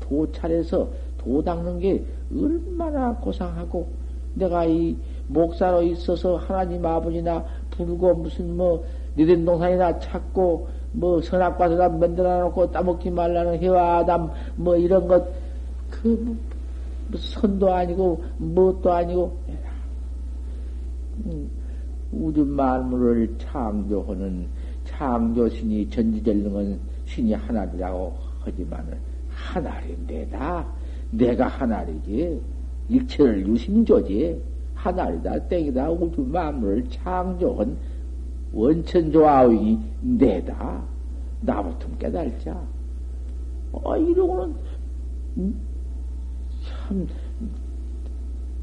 도찰에서 0.00 0.88
도 1.18 1.42
닦는 1.42 1.78
게 1.80 2.04
얼마나 2.34 3.14
고상하고 3.14 3.88
내가 4.34 4.64
이 4.64 4.96
목사로 5.28 5.82
있어서 5.82 6.36
하나님 6.36 6.84
아버지나 6.84 7.44
부르고 7.70 8.14
무슨 8.14 8.56
뭐 8.56 8.84
니된 9.16 9.44
동산이나 9.44 9.98
찾고 9.98 10.68
뭐 10.92 11.20
선악과서다 11.20 11.88
만들어 11.88 12.40
놓고 12.40 12.70
따먹지 12.70 13.10
말라는 13.10 13.60
해와담 13.60 14.30
뭐 14.56 14.76
이런 14.76 15.08
것 15.08 15.26
그 16.04 16.08
뭐, 16.08 16.36
뭐 17.08 17.18
선도 17.18 17.72
아니고 17.72 18.22
뭣도 18.36 18.92
아니고 18.92 19.38
음, 21.24 21.50
우주 22.12 22.44
만물을 22.44 23.36
창조하는 23.38 24.46
창조신이 24.84 25.88
전지전능한 25.88 26.78
신이 27.06 27.32
하나리라고 27.32 28.14
하지만은 28.40 28.98
하나인데다 29.30 30.66
내가 31.10 31.46
하나이지. 31.48 32.38
일체를 32.90 33.48
유심조지. 33.48 34.42
하나이다 34.74 35.48
땡이다 35.48 35.90
우주 35.90 36.20
만물을 36.20 36.84
창조한 36.90 37.78
원천조화의 38.52 39.78
내다. 40.02 40.84
나부터 41.40 41.88
깨달자. 41.98 42.60
어 43.72 43.96
이러고는 43.96 44.54
참 46.86 47.06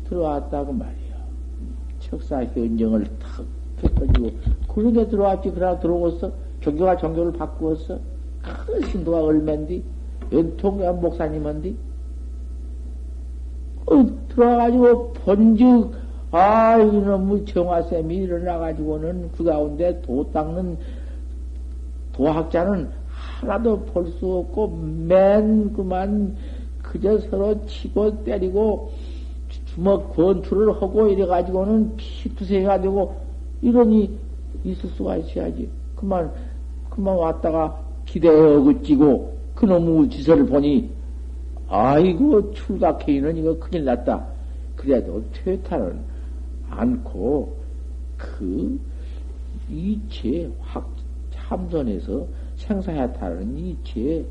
들어왔다고 0.07 0.73
말이야 0.73 1.15
척사 1.99 2.43
현정을 2.43 3.05
탁 3.19 3.45
해가지고 3.83 4.29
그런데 4.73 5.07
들어왔지. 5.07 5.51
그러나 5.53 5.79
들어오겠어 5.79 6.31
종교가 6.61 6.97
종교를 6.97 7.33
바꾸었어 7.33 7.99
큰 8.41 8.81
신도가 8.87 9.23
얼맨디? 9.23 9.83
연통한 10.31 11.01
목사님한디? 11.01 11.75
어, 13.87 14.05
들어와가지고 14.29 15.13
본즉 15.13 15.91
아, 16.31 16.77
이놈의 16.77 17.45
정화쌤이 17.45 18.15
일어나가지고는 18.15 19.31
그 19.35 19.43
가운데 19.43 20.01
도 20.01 20.31
닦는 20.31 20.77
도학자는 22.13 22.89
하나도 23.09 23.81
볼 23.85 24.07
수 24.13 24.37
없고, 24.37 24.67
맨 25.07 25.73
그만 25.73 26.35
그저 26.91 27.17
서로 27.29 27.65
치고 27.65 28.25
때리고 28.25 28.91
주먹 29.65 30.13
권투를 30.13 30.73
하고 30.73 31.07
이래가지고는 31.07 31.95
피투세가 31.95 32.81
되고, 32.81 33.15
이러니 33.61 34.19
있을 34.65 34.89
수가 34.89 35.15
있어야지. 35.17 35.69
그만, 35.95 36.29
그만 36.89 37.15
왔다가 37.15 37.81
기대에 38.05 38.29
어긋지고, 38.29 39.37
그놈의 39.55 40.09
짓을 40.09 40.45
보니, 40.45 40.89
아이고, 41.69 42.51
출가케이는 42.51 43.37
이거 43.37 43.57
큰일 43.57 43.85
났다. 43.85 44.27
그래도 44.75 45.23
퇴타는 45.31 45.97
않고 46.69 47.55
그 48.17 48.79
이체 49.69 50.51
확 50.59 50.89
참선해서 51.31 52.27
생사해탈하는 52.57 53.57
이체 53.57 54.25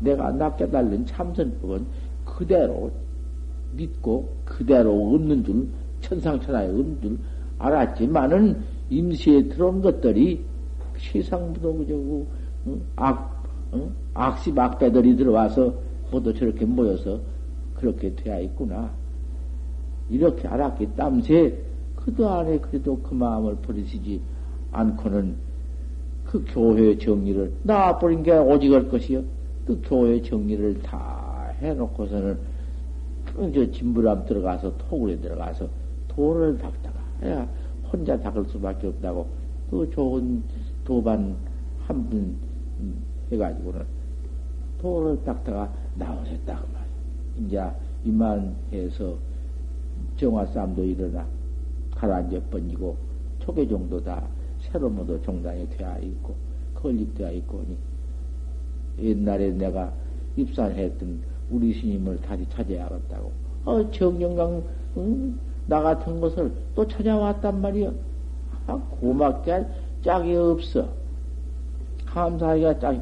내가 0.00 0.30
낚여달는 0.32 1.06
참선법은 1.06 1.86
그대로 2.24 2.90
믿고 3.72 4.28
그대로 4.44 5.14
없는 5.14 5.44
줄 5.44 5.68
천상천하에 6.00 6.68
없는 6.68 7.00
줄 7.00 7.18
알았지만은 7.58 8.62
임시에 8.88 9.48
들어온 9.48 9.80
것들이 9.80 10.44
세상부도 10.98 11.78
그저고 11.78 12.26
악 12.96 13.40
응? 13.74 13.94
악시 14.14 14.52
막배들이 14.52 15.16
들어와서 15.16 15.72
모두 16.10 16.34
저렇게 16.34 16.64
모여서 16.64 17.20
그렇게 17.74 18.14
되어 18.14 18.40
있구나. 18.40 18.90
이렇게 20.08 20.48
알았기 20.48 20.96
땀새 20.96 21.56
그도 21.94 22.28
안에 22.28 22.58
그래도 22.58 22.98
그 22.98 23.14
마음을 23.14 23.56
버리시지 23.56 24.20
않고는 24.72 25.36
그 26.24 26.44
교회 26.48 26.96
정리를 26.98 27.52
나와버린 27.62 28.22
게 28.22 28.36
오직할 28.36 28.88
것이요. 28.88 29.22
그 29.66 29.80
교회 29.84 30.20
정리를 30.22 30.82
다 30.82 31.52
해놓고서는 31.60 32.38
저 33.54 33.70
진부람 33.70 34.24
들어가서 34.26 34.76
토굴에 34.76 35.18
들어가서 35.18 35.68
돌을 36.08 36.58
닦다가 36.58 36.98
야 37.28 37.48
혼자 37.92 38.18
닦을 38.18 38.44
수밖에 38.46 38.86
없다고 38.88 39.26
그 39.70 39.90
좋은 39.92 40.42
도반 40.84 41.36
한 41.86 42.08
분 42.08 42.36
해가지고는 43.30 43.84
돌을 44.80 45.22
닦다가 45.24 45.72
나오셨다고 45.96 46.66
말이야. 46.72 46.86
이제 47.46 47.70
이만해서 48.04 49.16
정화 50.16 50.46
싸움도 50.46 50.82
일어나 50.84 51.26
가라앉아 51.94 52.40
번지고 52.50 52.96
초계 53.40 53.68
정도 53.68 54.02
다 54.02 54.26
새로 54.60 54.88
모두 54.88 55.20
종단이 55.22 55.68
되어 55.70 55.98
있고 56.00 56.34
건립되어 56.74 57.32
있고 57.32 57.64
옛날에 59.00 59.50
내가 59.50 59.92
입산했던 60.36 61.20
우리 61.50 61.72
스님을 61.74 62.20
다시 62.20 62.46
찾아야겠다고. 62.50 63.32
어 63.64 63.90
정영강 63.90 64.62
응? 64.96 65.38
나 65.66 65.80
같은 65.82 66.20
것을 66.20 66.52
또 66.74 66.86
찾아왔단 66.86 67.60
말이야. 67.60 67.90
아, 68.66 68.74
고맙게 69.00 69.66
짝이 70.02 70.34
없어. 70.34 70.88
감사하기가 72.06 72.78
짝이 72.78 73.00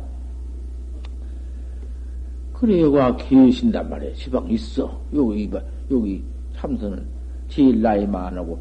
그래 2.52 2.80
여가 2.82 3.16
계신단 3.16 3.88
말이야. 3.88 4.14
시방 4.14 4.50
있어. 4.50 5.00
여기 5.14 5.50
여기 5.90 6.24
참선은 6.56 7.06
제일 7.48 7.80
나이 7.80 8.06
많고 8.06 8.58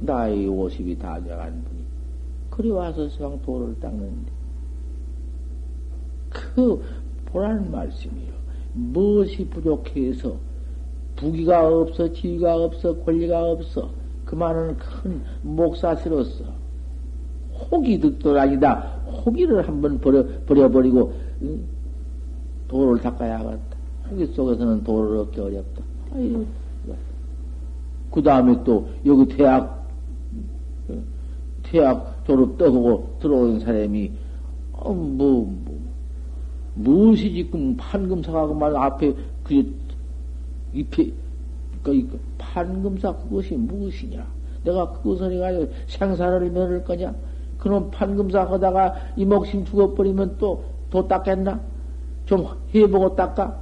나이 0.00 0.46
50이 0.46 0.98
다 0.98 1.20
돼간 1.22 1.62
분이. 1.62 1.84
그리 2.48 2.70
와서 2.70 3.08
서방 3.10 3.40
도를 3.42 3.78
닦는데 3.78 4.39
그 6.30 6.82
보라는 7.26 7.70
말씀이요. 7.70 8.30
무엇이 8.72 9.46
부족해서 9.48 10.36
부기가 11.16 11.66
없어, 11.66 12.12
지위가 12.12 12.56
없어, 12.56 12.96
권리가 12.96 13.42
없어. 13.42 13.90
그만은 14.24 14.76
큰 14.76 15.22
목사시로서 15.42 16.44
호기 17.52 18.00
득도 18.00 18.38
아니다. 18.38 18.78
호기를 19.26 19.66
한번 19.66 19.98
버려, 20.00 20.24
버려버리고, 20.46 21.12
응? 21.42 21.64
도를 22.68 23.02
닦아야겠다. 23.02 23.76
호기 24.10 24.26
속에서는 24.26 24.84
도를 24.84 25.18
얻기 25.18 25.40
어렵다. 25.40 25.82
그 28.10 28.22
다음에 28.22 28.62
또 28.64 28.88
여기 29.06 29.36
대학 29.36 29.88
대학 31.62 32.24
졸업 32.26 32.58
떠보고 32.58 33.18
들어온 33.20 33.60
사람이 33.60 34.10
어, 34.72 34.92
뭐, 34.92 35.44
뭐 35.64 35.69
무엇이 36.74 37.32
지금 37.32 37.76
판금 37.76 38.22
사가고만 38.22 38.74
앞에 38.76 39.14
그 39.44 39.54
잎이, 40.72 41.12
그, 41.82 42.20
판금사 42.38 43.12
그것이 43.16 43.56
무엇이냐? 43.56 44.26
내가 44.64 44.90
그것을 44.92 45.32
해가지고 45.32 45.72
생사를 45.86 46.50
면할 46.50 46.84
거냐? 46.84 47.14
그놈 47.58 47.90
판금사 47.90 48.42
하다가 48.42 48.94
이 49.16 49.24
목심 49.24 49.64
죽어버리면 49.64 50.36
또, 50.38 50.64
또 50.90 51.06
닦겠나? 51.06 51.60
좀 52.24 52.46
해보고 52.74 53.16
닦아? 53.16 53.58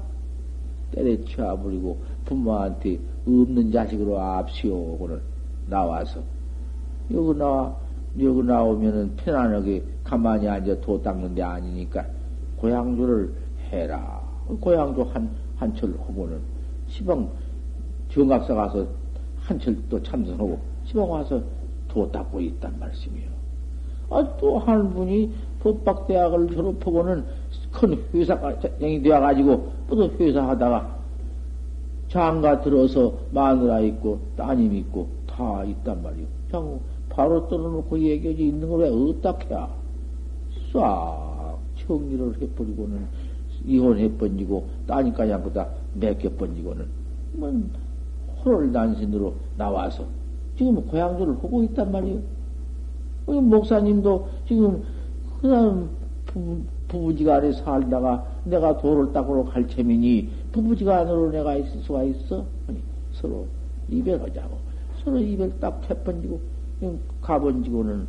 때려쳐버리고 0.92 1.98
부모한테 2.24 2.98
없는 3.26 3.70
자식으로 3.70 4.18
앞시오고는 4.20 5.20
나와서 5.66 6.20
여기 7.12 7.38
나와 7.38 7.74
여기 8.20 8.42
나오면은 8.42 9.16
편안하게 9.16 9.82
가만히 10.02 10.48
앉아 10.48 10.80
도 10.80 11.00
닦는 11.00 11.34
데 11.34 11.42
아니니까 11.42 12.04
고향조를 12.60 13.32
해라. 13.70 14.20
고향조 14.60 15.04
한, 15.04 15.30
한철 15.56 15.90
하고는 16.06 16.40
시방 16.88 17.28
정각사 18.10 18.54
가서 18.54 18.86
한철 19.40 19.76
또 19.88 20.02
참선하고 20.02 20.58
시방 20.84 21.10
와서 21.10 21.42
도 21.88 22.10
닦고 22.10 22.40
있단 22.40 22.78
말씀이요. 22.78 23.28
아, 24.10 24.36
또 24.38 24.58
한 24.58 24.92
분이 24.94 25.30
법박대학을 25.60 26.48
졸업하고는 26.48 27.24
큰 27.72 28.02
회사장이 28.14 29.02
되어가지고 29.02 29.72
또 29.88 30.10
회사 30.18 30.48
하다가 30.48 30.96
장가 32.08 32.62
들어서 32.62 33.12
마누라 33.32 33.80
있고 33.80 34.18
따님 34.36 34.74
있고 34.76 35.08
다 35.26 35.62
있단 35.64 36.02
말이요. 36.02 36.26
바로 37.10 37.46
떨어놓고 37.48 37.98
얘기하지 37.98 38.46
있는 38.48 38.68
걸 38.68 38.80
왜 38.80 38.88
어떻게 38.88 39.54
싹 40.72 41.27
정리를 41.88 42.40
해버리고는 42.42 43.06
이혼해버리고 43.64 44.68
따니까 44.86 45.28
양보다 45.28 45.68
맡겨버리고는 45.94 46.86
뭐 47.32 47.62
호를 48.44 48.70
난신으로 48.70 49.34
나와서 49.56 50.04
지금 50.56 50.86
고향조를 50.86 51.34
하고 51.36 51.62
있단 51.64 51.90
말이요. 51.90 52.20
목사님도 53.26 54.28
지금 54.46 54.82
그냥 55.40 55.88
부부, 56.26 56.62
부부지간에 56.88 57.52
살다가 57.52 58.26
내가 58.44 58.78
도를 58.78 59.12
닦으러 59.12 59.44
갈 59.44 59.68
체면이 59.68 60.28
부부지간으로 60.52 61.30
내가 61.30 61.56
있을 61.56 61.80
수가 61.80 62.04
있어? 62.04 62.44
아니, 62.66 62.78
서로 63.12 63.46
이별하자고. 63.88 64.56
서로 65.04 65.18
이별 65.18 65.52
딱 65.60 65.80
해번지고, 65.88 66.40
가번지고는 67.20 68.06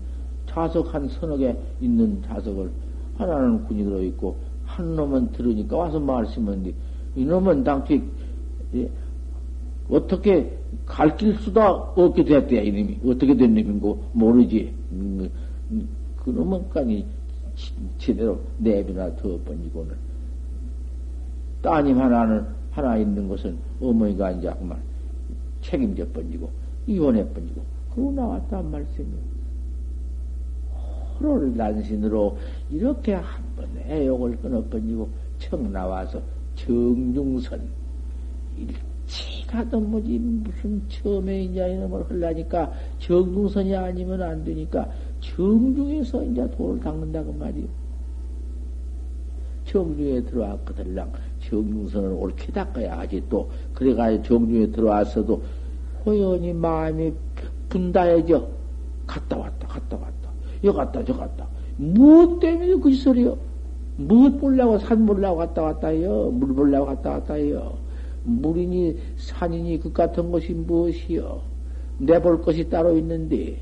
자석 0.48 0.94
한 0.94 1.08
서너 1.08 1.38
개 1.38 1.56
있는 1.82 2.22
자석을 2.24 2.72
하나는 3.20 3.64
군이 3.66 3.84
들어있고, 3.84 4.38
한 4.66 4.96
놈은 4.96 5.32
들으니까 5.34 5.78
와서 5.78 6.00
말씀하는데, 6.00 6.74
이놈은 7.16 7.64
당초에, 7.64 8.02
예, 8.76 8.90
어떻게 9.90 10.58
가르칠 10.86 11.36
수도 11.36 11.62
없게 11.62 12.24
됐대야, 12.24 12.62
이놈이. 12.62 13.00
어떻게 13.06 13.36
된 13.36 13.54
놈인고, 13.54 14.04
모르지. 14.14 14.74
음, 14.92 15.30
음, 15.72 15.88
그놈은 16.24 16.70
까니 16.70 17.06
제대로 17.98 18.40
내비나 18.58 19.16
더 19.16 19.38
번지고는 19.44 19.96
따님 21.62 22.00
하나는 22.00 22.46
하나 22.72 22.98
있는 22.98 23.28
것은 23.28 23.58
어머니가 23.82 24.32
이제 24.32 24.52
그만 24.58 24.80
책임져 25.62 26.08
번지고 26.10 26.50
이혼해 26.88 27.28
번지고 27.34 27.62
그러고 27.94 28.12
나왔단 28.14 28.72
말씀이요. 28.72 29.39
호를 31.20 31.56
난신으로 31.56 32.38
이렇게 32.70 33.14
한 33.14 33.44
번 33.56 33.68
애욕을 33.86 34.38
끊어 34.38 34.64
번지고 34.64 35.10
청 35.38 35.72
나와서 35.72 36.22
정중선 36.56 37.62
일치가든 38.58 39.90
뭐지 39.92 40.18
무슨 40.20 40.82
처음에 40.88 41.44
이제 41.44 41.74
이놈을 41.74 42.04
흘라니까 42.10 42.72
정중선이 43.00 43.76
아니면 43.76 44.22
안 44.22 44.44
되니까 44.44 44.90
정중에서 45.20 46.24
이제 46.24 46.50
돌을 46.52 46.80
닦는다 46.80 47.24
그 47.24 47.32
말이요. 47.32 47.68
정중에 49.66 50.22
들어왔거들랑 50.24 51.12
정중선을 51.50 52.10
옳게 52.14 52.52
닦아야 52.52 53.00
하지 53.00 53.22
또 53.30 53.50
그래가지고 53.74 54.24
정중에 54.24 54.68
들어왔어도 54.72 55.42
호연히 56.06 56.54
마음이 56.54 57.14
분다해져 57.70 58.48
갔다 59.06 59.38
왔다 59.38 59.68
갔다 59.68 59.98
왔다 59.98 60.19
여 60.64 60.74
갔다 60.74 61.04
저 61.06 61.14
갔다 61.16 61.48
무엇 61.78 62.40
때문에 62.40 62.76
그 62.76 62.94
소리요? 62.94 63.38
무엇 63.98 64.40
보려고 64.40 64.78
산 64.80 65.06
보려고 65.06 65.38
갔다 65.38 65.62
왔다 65.64 65.88
해요? 65.90 66.30
물 66.34 66.54
보려고 66.54 66.86
갔다 66.88 67.12
왔다 67.12 67.34
해요? 67.36 67.78
물이니 68.24 68.98
산이니 69.18 69.80
그 69.80 69.92
같은 69.92 70.32
것이 70.32 70.54
무엇이요? 70.54 71.42
내 72.00 72.20
볼 72.20 72.42
것이 72.42 72.70
따로 72.70 72.98
있는데 72.98 73.58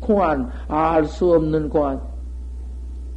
공안, 0.00 0.48
알 0.68 1.04
수 1.06 1.32
없는 1.32 1.68
공안. 1.68 2.00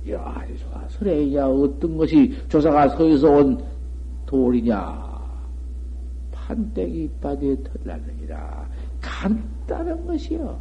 야, 0.10 0.43
설레냐, 0.89 1.47
어떤 1.47 1.95
것이 1.97 2.34
조사가 2.49 2.89
서에서 2.89 3.30
온 3.30 3.63
돌이냐. 4.25 5.12
판때기 6.32 7.04
이빠디에 7.04 7.56
털나느니라. 7.63 8.67
간단한 8.99 10.08
것이요. 10.08 10.58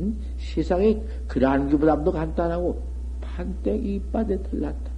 응? 0.00 0.16
세상에 0.38 1.00
그러한 1.26 1.68
기보다도 1.68 2.12
간단하고 2.12 2.82
판때기 3.20 3.96
이빠디에 3.96 4.42
털났다. 4.42 4.90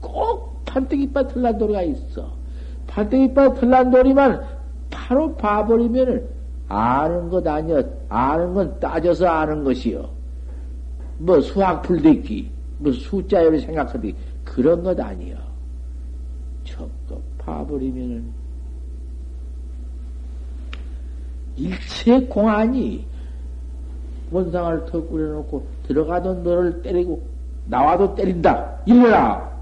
꼭 0.00 0.64
판때기 0.64 1.04
이빠디 1.04 1.34
털난 1.34 1.58
돌이가 1.58 1.82
있어. 1.82 2.32
판때기 2.86 3.24
이빠디 3.24 3.60
털난 3.60 3.90
돌이만 3.90 4.42
바로 4.90 5.34
봐버리면은 5.36 6.28
아는 6.68 7.28
것 7.28 7.46
아니여. 7.46 7.82
아는 8.08 8.54
건 8.54 8.78
따져서 8.80 9.26
아는 9.26 9.64
것이요. 9.64 10.08
뭐 11.18 11.40
수학 11.40 11.82
풀듣기, 11.82 12.50
뭐 12.78 12.92
숫자를 12.92 13.60
생각하기 13.60 14.14
그런 14.44 14.82
것 14.82 14.98
아니여. 14.98 15.36
적거 16.64 17.20
파버리면은 17.38 18.32
일체 21.56 22.20
공안이 22.26 23.06
원상을 24.32 24.86
턱 24.86 25.08
꾸려놓고 25.10 25.66
들어가던 25.86 26.42
너를 26.42 26.82
때리고 26.82 27.22
나와도 27.66 28.14
때린다. 28.14 28.78
이래라. 28.86 29.52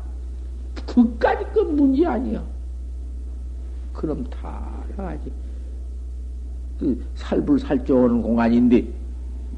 그까지 0.87 1.45
그 1.53 1.61
문제 1.61 2.07
아니야. 2.07 2.43
그럼 3.93 4.25
다 4.31 4.83
알아가지. 4.97 5.33
그 6.79 7.05
살불 7.15 7.59
살쪄오는 7.59 8.23
공간인데 8.23 8.87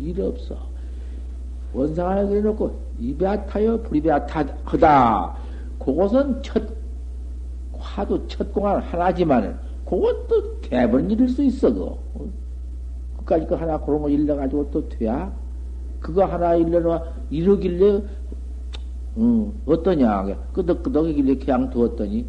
일 0.00 0.20
없어. 0.22 0.56
원상을 1.72 2.28
그려놓고 2.28 2.80
입에 2.98 3.46
타요 3.46 3.80
불입에 3.82 4.26
타하다. 4.26 5.36
그것은 5.78 6.42
첫 6.42 6.62
화도 7.78 8.26
첫 8.28 8.52
공간 8.52 8.80
하나지만은 8.80 9.56
그것도 9.84 10.60
대번 10.62 11.10
일일 11.10 11.28
수 11.28 11.42
있어 11.42 11.72
그. 11.72 11.98
그까지 13.24 13.46
그 13.46 13.54
하나 13.54 13.78
그런 13.78 14.02
거 14.02 14.08
일러가지고 14.08 14.70
또 14.70 14.88
돼야 14.88 15.32
그거 16.00 16.24
하나 16.24 16.54
일러놔 16.54 17.02
이러길래 17.30 18.02
음, 19.18 19.52
어떠냐 19.66 20.24
끄덕끄덕이길래 20.52 21.36
그냥 21.36 21.70
두었더니 21.70 22.26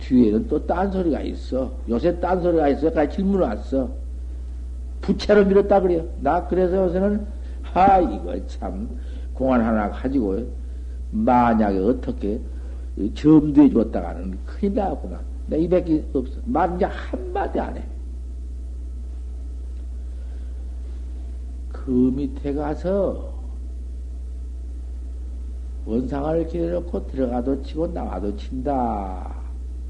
뒤에는 0.00 0.48
또 0.48 0.66
딴소리가 0.66 1.20
있어. 1.20 1.70
요새 1.88 2.18
딴소리가 2.18 2.68
있어. 2.68 2.90
까 2.92 3.08
질문 3.08 3.42
왔어. 3.42 3.88
부채로 5.00 5.44
밀었다 5.44 5.80
그래요. 5.80 6.04
나 6.20 6.46
그래서 6.46 6.84
요새는, 6.84 7.26
하, 7.62 8.00
이거 8.00 8.34
참, 8.46 8.88
공안 9.32 9.60
하나 9.60 9.90
가지고, 9.90 10.38
만약에 11.10 11.78
어떻게 11.78 12.40
점도해 13.14 13.70
줬다가는 13.70 14.38
큰일 14.44 14.74
나구나. 14.74 15.20
내 15.46 15.58
입에 15.58 16.04
없어. 16.12 16.34
말 16.44 16.76
이제 16.76 16.84
한마디 16.84 17.58
안 17.58 17.76
해. 17.76 17.82
그 21.90 22.12
밑에 22.14 22.54
가서 22.54 23.34
원상을 25.84 26.46
기려놓고 26.46 27.08
들어가도 27.08 27.64
치고 27.64 27.88
나와도 27.88 28.36
친다. 28.36 29.34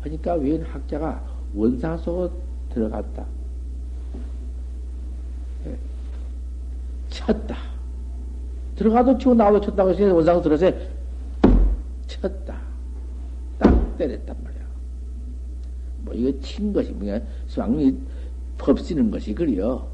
하니까 0.00 0.32
웬 0.36 0.62
학자가 0.62 1.22
원상 1.54 1.98
속으로 1.98 2.32
들어갔다. 2.70 3.26
예. 5.66 5.76
쳤다. 7.10 7.58
들어가도 8.76 9.18
치고 9.18 9.34
나와도 9.34 9.60
쳤다고 9.60 9.90
해서 9.90 10.14
원상 10.14 10.40
들어서 10.40 10.72
쳤다. 12.06 12.62
딱 13.58 13.98
때렸단 13.98 14.34
말이야. 14.42 14.62
뭐 15.98 16.14
이거 16.14 16.40
친 16.40 16.72
것이 16.72 16.92
뭐냐? 16.92 17.20
수학이 17.46 17.94
법쓰는 18.56 19.10
것이 19.10 19.34
그래요. 19.34 19.89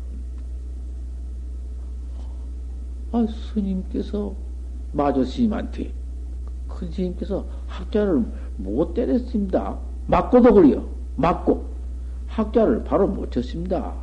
아, 3.17 3.27
스님께서 3.27 4.35
마저 4.93 5.25
스님한테 5.25 5.91
큰 6.69 6.91
스님께서 6.91 7.47
학자를 7.67 8.23
못 8.59 8.93
때렸습니다. 8.93 9.79
맞고도 10.07 10.53
그래요. 10.53 10.87
맞고 11.17 11.65
학자를 12.29 12.85
바로 12.85 13.09
못 13.09 13.31
쳤습니다. 13.33 13.95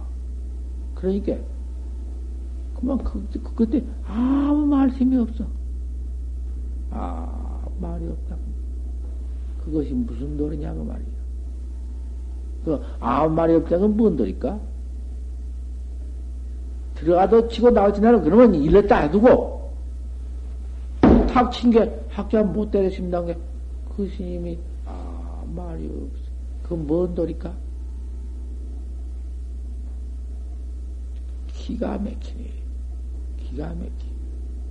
그러니까 0.96 1.36
그만 2.76 2.98
그, 2.98 3.28
그, 3.32 3.54
그때 3.56 3.84
아무 4.08 4.66
말씀이 4.66 5.16
없어. 5.18 5.46
아 6.90 7.62
말이 7.80 8.08
없다. 8.08 8.36
그것이 9.64 9.94
무슨 9.94 10.38
도리냐고 10.38 10.84
말이야. 10.84 11.06
그 12.66 12.82
아무 13.00 13.36
말이 13.36 13.54
없다는 13.54 13.96
뭔 13.96 14.18
도리까? 14.18 14.60
들어가도 17.04 17.48
치고 17.50 17.72
나오지 17.72 18.02
나는 18.02 18.24
그러면 18.24 18.56
일렀다 18.56 19.02
해두고 19.02 19.72
탁 21.28 21.52
친 21.52 21.72
게 21.72 21.92
학자 22.10 22.42
못 22.44 22.70
때려신다는 22.72 23.28
게 23.28 23.38
그 23.96 24.10
스님이 24.10 24.58
아 24.88 25.44
말이 25.56 25.86
없어. 25.86 26.24
그건 26.64 26.88
뭔 26.88 27.14
도리까? 27.14 27.54
기가 31.48 31.98
막히네. 31.98 32.52
기가 33.38 33.68
막히. 33.68 33.92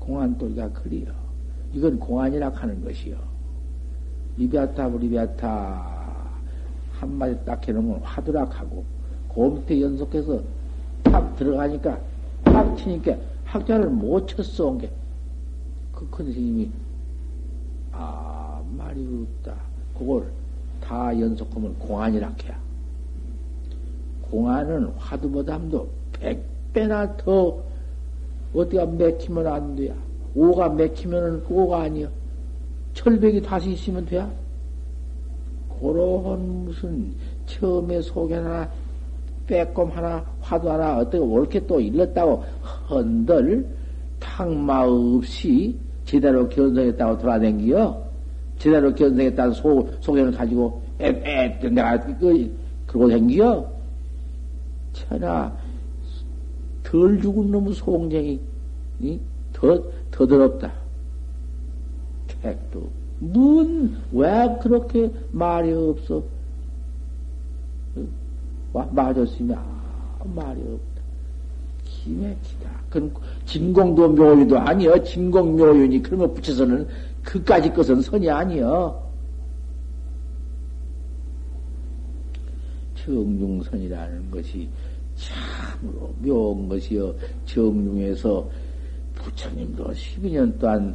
공안 0.01 0.37
도리가 0.37 0.71
그리요. 0.73 1.13
이건 1.73 1.99
공안이라 1.99 2.49
하는 2.51 2.85
것이요. 2.85 3.17
리비아타 4.37 4.89
브리비아타 4.91 6.31
한마디 6.95 7.37
딱 7.45 7.67
해놓으면 7.67 8.01
화두락 8.03 8.59
하고 8.61 8.85
그 9.33 9.41
밑에 9.41 9.81
연속해서 9.81 10.41
탁 11.05 11.37
들어가니까 11.37 11.99
탁 12.53 12.77
치니까 12.77 13.17
학자를 13.45 13.89
못 13.91 14.27
쳤어 14.29 14.67
온 14.69 14.79
게 14.79 14.91
그 15.95 16.07
큰 16.11 16.33
스님이 16.33 16.71
아 17.93 18.61
말이 18.77 19.07
없다 19.43 19.55
그걸 19.97 20.31
다 20.81 21.19
연속하면 21.19 21.79
공안이라 21.79 22.35
해야 22.45 22.59
공안은 24.31 24.87
화두보담도 24.97 25.89
백 26.15 26.43
배나 26.73 27.17
더 27.19 27.63
어디가 28.55 28.87
맥히면 28.87 29.47
안 29.47 29.77
돼야. 29.77 29.95
오가 30.35 30.69
맥히면은 30.71 31.45
오가 31.51 31.83
아니야. 31.83 32.09
철벽이 32.95 33.43
다시 33.43 33.73
있으면 33.73 34.05
돼야. 34.07 34.31
그런 35.81 36.65
무슨 36.65 37.15
처음에 37.47 38.01
하나 38.35 38.71
빼꼼 39.47 39.91
하나 39.91 40.25
화두 40.41 40.71
하나 40.71 40.99
어떻게 40.99 41.19
옳게 41.19 41.67
또 41.67 41.81
일렀다고 41.81 42.45
헌들 42.89 43.67
탕마 44.21 44.87
없이 44.87 45.77
제대로 46.05 46.49
견성했다고 46.49 47.19
돌아댕기요. 47.19 48.03
제대로 48.59 48.95
견성했다는 48.95 49.53
소, 49.55 49.89
소견을 50.01 50.33
가지고 50.33 50.81
에에 51.01 51.59
내가 51.61 51.99
그 51.99 52.55
그러고 52.87 53.09
댕기요. 53.09 53.73
천하 54.93 55.53
덜 56.83 57.21
죽은 57.21 57.51
놈의 57.51 57.73
송쟁이, 57.73 58.39
더, 59.53 59.83
더 60.11 60.27
더럽다. 60.27 60.71
택도. 62.43 62.89
문, 63.19 63.97
왜 64.13 64.59
그렇게 64.61 65.11
말이 65.31 65.73
없어? 65.73 66.23
와, 68.73 68.87
맞았으면, 68.91 69.57
아, 69.59 70.25
말이 70.25 70.61
없다. 70.61 71.03
기맥히다. 71.85 72.71
진공도 73.47 74.11
묘유도 74.11 74.59
아니여. 74.59 75.03
진공 75.03 75.57
묘유니 75.57 76.03
그런 76.03 76.21
거 76.21 76.33
붙여서는 76.33 76.87
그까지 77.23 77.73
것은 77.73 78.01
선이 78.01 78.29
아니여. 78.31 79.03
정중선이라는 83.05 84.31
것이 84.31 84.69
참으로 85.17 86.15
묘한 86.21 86.69
것이여 86.69 87.15
정중에서 87.47 88.49
부처님도 89.15 89.85
12년 89.93 90.59
동안 90.59 90.95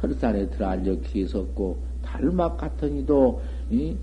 설산에 0.00 0.48
들어 0.48 0.68
앉아 0.68 0.96
계셨고 1.02 1.76
달막 2.02 2.56
같은 2.56 2.98
이도 2.98 3.40
이 3.70 3.94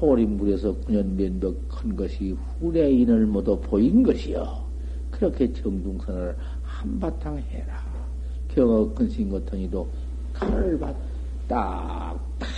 소림물에서 0.00 0.74
9년 0.86 1.04
면벽 1.14 1.54
큰 1.68 1.94
것이 1.94 2.34
후래인을 2.58 3.26
모두 3.26 3.60
보인 3.60 4.02
것이여. 4.02 4.64
그렇게 5.10 5.52
정중선을 5.52 6.34
한바탕 6.62 7.38
해라. 7.38 7.84
경어 8.48 8.88
같은 8.94 9.58
이도 9.58 9.86
칼을 10.32 10.78
받, 10.78 10.96
딱, 11.46 12.18
딱, 12.38 12.48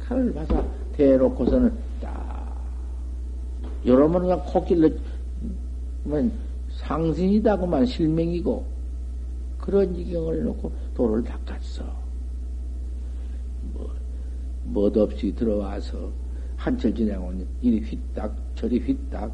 칼을 0.00 0.32
받아 0.32 0.64
대놓고서는 0.94 1.72
딱, 2.00 2.64
여러분 3.84 4.22
그냥 4.22 4.42
코끼리 4.46 4.96
뭐 6.04 6.30
상신이다고만 6.70 7.84
실명이고 7.84 8.64
그런 9.58 9.94
지경을 9.94 10.42
놓고 10.44 10.72
도를 10.94 11.22
닦았어. 11.22 11.84
뭐, 13.74 13.90
멋없이 14.64 15.34
들어와서 15.34 16.23
한철 16.64 16.94
지내고 16.94 17.30
이리 17.60 17.78
휘딱 17.80 18.34
저리 18.54 18.78
휘딱 18.78 19.30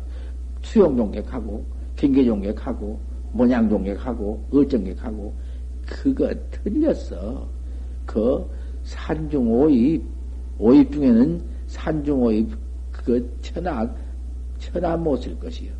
수용 0.63 0.97
종객하고 0.97 1.65
경계 1.95 2.25
종객하고 2.25 2.99
모양 3.31 3.69
종객하고 3.69 4.45
어정객하고 4.51 5.33
그거 5.87 6.35
틀렸어. 6.51 7.49
그 8.05 8.45
산중 8.83 9.49
오입 9.49 10.03
오입 10.59 10.91
중에는 10.91 11.41
산중 11.69 12.21
오입 12.21 12.51
그거 12.91 13.25
천하 13.41 13.89
천하 14.59 14.97
못쓸 14.97 15.39
것이요. 15.39 15.71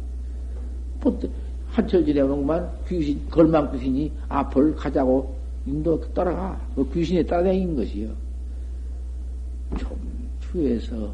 한철 1.67 2.05
지내는구만 2.05 2.71
귀신, 2.87 3.29
걸망 3.29 3.73
귀신이 3.73 4.13
앞을 4.29 4.77
가자고 4.77 5.37
인도 5.67 6.01
따라가. 6.13 6.61
그 6.77 6.89
귀신이 6.93 7.27
따라다닌 7.27 7.75
것이요. 7.75 8.09
좀 9.79 10.31
주에서, 10.41 11.13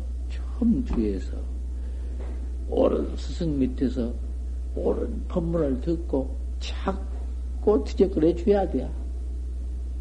좀 0.58 0.84
주에서, 0.84 1.36
옳은 2.68 3.16
스승 3.16 3.58
밑에서 3.58 4.12
옳은 4.74 5.24
법문을 5.28 5.80
듣고 5.80 6.34
찾고 6.60 7.84
뒤적거려 7.84 8.34
줘야 8.36 8.68
돼. 8.68 8.90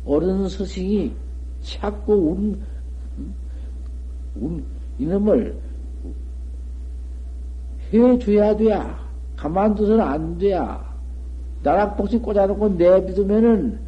옳은 0.05 0.49
스승이 0.49 1.13
찾고 1.61 2.13
운, 2.13 2.61
운, 4.35 4.63
이놈을 4.99 5.57
해줘야 7.93 8.55
돼야. 8.55 9.05
가만두서는 9.35 10.01
안 10.01 10.37
돼야. 10.37 10.95
나락복시 11.63 12.19
꽂아놓고 12.19 12.69
내비두면은 12.69 13.79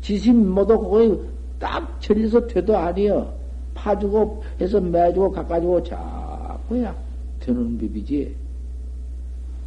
지심 0.00 0.50
모두 0.50 0.78
거기 0.78 1.20
딱 1.58 2.00
처리해서 2.00 2.46
돼도 2.46 2.76
아니여. 2.76 3.39
파주고 3.74 4.42
해서 4.60 4.80
매주고 4.80 5.32
가까주고 5.32 5.82
자꾸야 5.82 6.94
되는 7.40 7.78
법이지. 7.78 8.34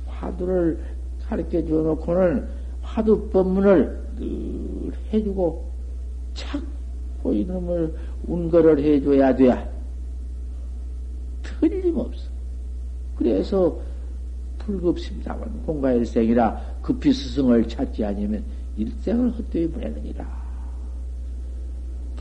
화두를 0.07 0.79
가르쳐 1.27 1.65
줘놓고는 1.65 2.47
화두 2.81 3.29
법문을 3.29 4.03
늘 4.17 4.93
해주고 5.11 5.65
자꾸 6.33 7.33
이놈을 7.33 7.93
운거를 8.27 8.79
해줘야 8.79 9.35
돼야. 9.35 9.67
틀림없어. 11.41 12.29
그래서 13.15 13.79
불급심사원 14.59 15.63
공가일생이라 15.65 16.77
급히 16.81 17.11
스승을 17.11 17.67
찾지 17.67 18.03
아니면 18.05 18.43
일생을 18.77 19.31
헛되이 19.31 19.69
보내느니라. 19.69 20.42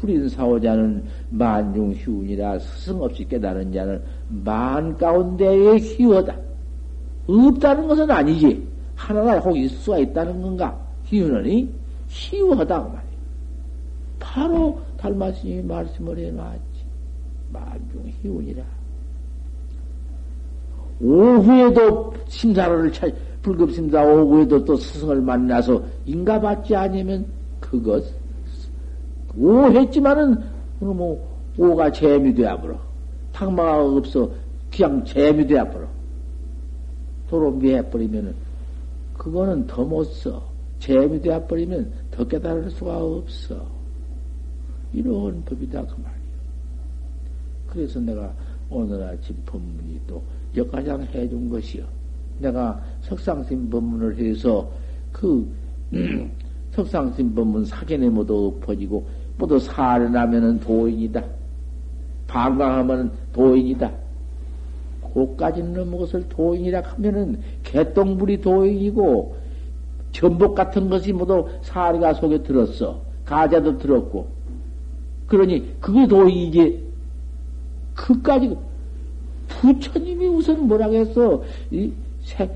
불인사오자는 0.03 1.05
만중 1.31 1.93
희운이라 1.93 2.59
스승 2.59 3.01
없이 3.01 3.25
깨달은 3.27 3.73
자는 3.73 4.03
만 4.45 4.99
가운데의 4.99 5.79
희워다. 5.79 6.37
없다는 7.29 7.87
것은 7.87 8.11
아니지. 8.11 8.67
하나가 8.97 9.39
혹 9.39 9.57
있을 9.57 9.77
수가 9.77 9.99
있다는 9.99 10.43
건가? 10.43 10.77
희운은 11.05 11.73
희워하다. 12.09 12.83
그 12.83 12.89
말이야. 12.89 13.03
바로 14.19 14.81
달마스님이 14.97 15.63
말씀을 15.63 16.19
해놨지. 16.19 16.61
만중 17.53 18.13
희운이라. 18.23 18.63
오후에도 21.01 22.15
심사를 22.29 22.93
찾, 22.93 23.13
불급심사 23.43 24.05
오후에도 24.05 24.65
또 24.65 24.77
스승을 24.77 25.21
만나서 25.21 25.83
인가받지 26.07 26.75
않으면 26.77 27.27
그것, 27.61 28.05
오했지만은, 29.37 30.37
뭐, 30.80 31.28
오가 31.57 31.91
재미돼야 31.91 32.61
버려. 32.61 32.78
탁마가 33.33 33.85
없어. 33.85 34.30
그냥 34.70 35.05
재미돼야 35.05 35.70
버려. 35.70 35.87
도로 37.28 37.51
미해버리면은, 37.53 38.35
그거는 39.16 39.66
더 39.66 39.85
못 39.85 40.05
써. 40.05 40.43
재미돼야 40.78 41.47
버리면 41.47 41.93
더 42.11 42.26
깨달을 42.26 42.70
수가 42.70 42.99
없어. 42.99 43.64
이런 44.93 45.43
법이다, 45.45 45.80
그 45.87 45.93
말이야. 45.93 46.22
그래서 47.68 48.01
내가 48.01 48.33
오늘 48.68 49.03
아침 49.03 49.37
법문이 49.47 50.01
또 50.07 50.22
역가장 50.57 51.03
해준 51.14 51.49
것이요. 51.49 51.85
내가 52.41 52.83
석상심 53.03 53.70
법문을 53.70 54.18
해서 54.18 54.68
그 55.12 55.49
석상심 56.72 57.35
법문 57.35 57.64
사견에 57.64 58.09
모두 58.09 58.53
엎어지고 58.59 59.07
모두 59.37 59.59
살아나면은 59.59 60.61
도인이다. 60.61 61.22
방광하면 62.26 63.12
도인이다. 63.33 63.91
고까지는 65.03 65.74
넘은 65.74 65.99
것을 65.99 66.28
도인이라 66.28 66.80
하면은 66.80 67.41
개똥불이 67.62 68.41
도인이고 68.41 69.37
전복 70.12 70.55
같은 70.55 70.89
것이 70.89 71.12
모두 71.12 71.49
사리가 71.62 72.14
속에 72.14 72.43
들었어. 72.43 73.01
가자도 73.24 73.78
들었고. 73.78 74.26
그러니 75.26 75.80
그게 75.80 76.07
도인이지. 76.07 76.93
그까지 77.95 78.57
부처님이 79.49 80.26
우선 80.26 80.66
뭐라고 80.66 80.95
했어? 80.95 81.43
이 81.70 81.93
새, 82.22 82.51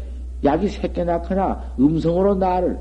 약이 0.45 0.69
새끼 0.69 1.05
낳거나 1.05 1.75
음성으로 1.79 2.35
나를 2.37 2.79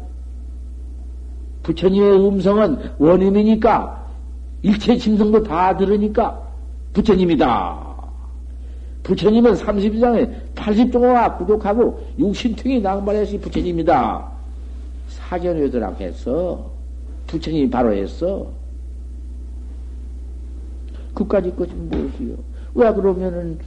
부처님의 1.66 2.28
음성은 2.28 2.78
원인이니까 3.00 4.06
일체 4.62 4.96
짐승도 4.98 5.44
다 5.44 5.76
들으니까 5.76 6.40
부처님이다. 6.94 7.86
부처님은 9.04 9.54
30장에 9.54 10.32
80종호가 10.56 11.38
구독하고 11.38 12.06
육신통이 12.18 12.82
낭만해서 12.82 13.38
부처님이다. 13.40 14.32
사견외도라고 15.08 16.04
했어. 16.04 16.72
부처님이 17.28 17.70
바로 17.70 17.94
했어. 17.94 18.48
그까지 21.14 21.56
것이 21.56 21.72
무엇이요? 21.74 22.36
왜 22.76 22.94
그러면은 22.94 23.58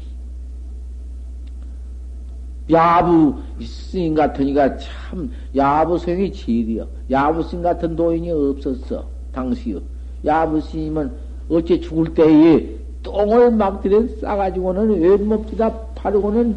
야부 2.70 3.34
스님 3.62 4.14
같으니까 4.14 4.76
참 4.76 5.30
야부 5.56 5.98
소용이 5.98 6.32
질이여. 6.32 6.86
야부 7.10 7.42
스님 7.44 7.62
같은 7.62 7.96
도인이 7.96 8.30
없었어. 8.30 9.04
당시요. 9.32 9.80
야부 10.24 10.60
스님은 10.60 11.10
어째 11.50 11.80
죽을 11.80 12.12
때에 12.14 12.76
똥을 13.02 13.52
막 13.52 13.80
들여 13.82 14.06
싸가지고는 14.20 15.00
왼몸지다 15.00 15.72
파르고는 15.94 16.56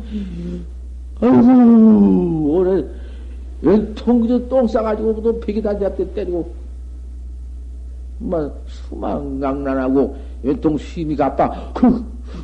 아이고 1.21 2.51
오래 2.51 2.83
왼통 3.61 4.21
그저 4.21 4.47
똥 4.49 4.67
싸가지고 4.67 5.21
또 5.21 5.39
벽에다 5.39 5.77
잡대 5.77 6.11
때리고 6.13 6.51
막 8.17 8.63
수망강난하고 8.67 10.15
왼통 10.43 10.77
수임이 10.77 11.15
가빠 11.15 11.47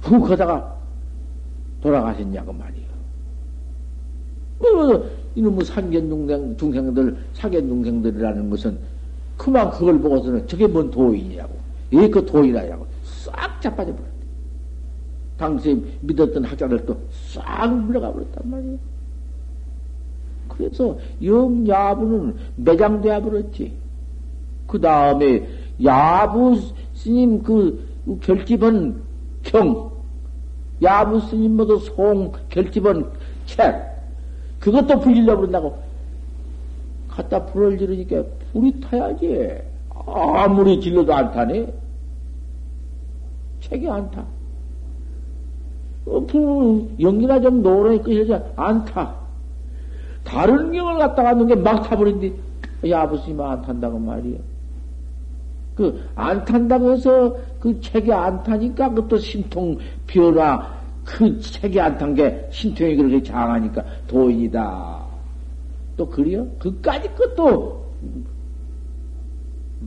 훅훅 0.04 0.30
하다가 0.32 0.76
돌아가셨냐고 1.82 2.54
말이야. 2.54 2.87
뭐, 4.60 5.10
이놈의 5.36 5.66
산견 5.66 6.10
중생, 6.10 6.58
중생들, 6.58 7.18
사견 7.34 7.68
중생들이라는 7.68 8.50
것은 8.50 8.78
그만 9.38 9.70
그걸 9.72 10.00
보고서는 10.00 10.48
저게 10.48 10.66
뭔 10.68 10.90
도인이냐고. 10.90 11.56
예, 11.94 12.10
그 12.10 12.26
도인이라고. 12.26 12.86
싹 13.04 13.62
자빠져 13.62 13.92
버렸다. 13.92 14.18
당시에 15.38 15.78
믿었던 16.02 16.44
학자들도 16.44 16.98
싹 17.12 17.68
물러가 17.68 18.12
버렸단 18.12 18.50
말이야. 18.50 18.78
그래서 20.50 20.98
영 21.24 21.68
야부는 21.68 22.36
매장되어 22.56 23.22
버렸지. 23.22 23.74
그 24.66 24.82
다음에 24.82 25.48
야부 25.84 26.60
스님 26.94 27.44
그 27.44 27.88
결집은 28.22 29.02
경, 29.44 29.92
야부 30.82 31.22
스님 31.22 31.56
모두 31.56 31.78
송 31.78 32.32
결집은 32.50 33.06
책, 33.46 33.97
그것도 34.68 35.00
불질러 35.00 35.38
버린다고. 35.38 35.78
갖다 37.08 37.46
불을 37.46 37.78
지르니까 37.78 38.22
불이 38.52 38.82
타야지. 38.82 39.62
아무리 40.06 40.82
질러도 40.82 41.14
안 41.14 41.32
타네. 41.32 41.74
책이 43.62 43.90
안 43.90 44.12
타. 44.12 44.26
어, 46.06 46.20
불, 46.26 46.90
연기나 47.00 47.40
좀 47.40 47.64
노래 47.64 47.98
끄셔지 47.98 48.44
안 48.58 48.84
타. 48.84 49.16
다른 50.26 50.74
경을 50.74 50.98
갖다가 50.98 51.34
놓은 51.34 51.48
게막 51.48 51.90
타버린디. 51.90 52.36
야, 52.90 53.04
아버님 53.04 53.40
안 53.40 53.62
탄다고 53.62 53.98
말이야. 53.98 54.38
그, 55.76 56.04
안 56.14 56.44
탄다고 56.44 56.92
해서 56.92 57.38
그 57.62 57.80
책이 57.80 58.12
안 58.12 58.44
타니까 58.44 58.90
그것도 58.90 59.18
신통 59.18 59.78
변화, 60.08 60.77
그 61.08 61.40
책이 61.40 61.80
안탄 61.80 62.14
게 62.14 62.46
신통이 62.52 62.98
그렇게 62.98 63.24
장하니까 63.24 63.84
도인이다. 64.08 65.06
또 65.96 66.10
그래요? 66.10 66.46
그까지 66.60 67.08
것도 67.16 67.88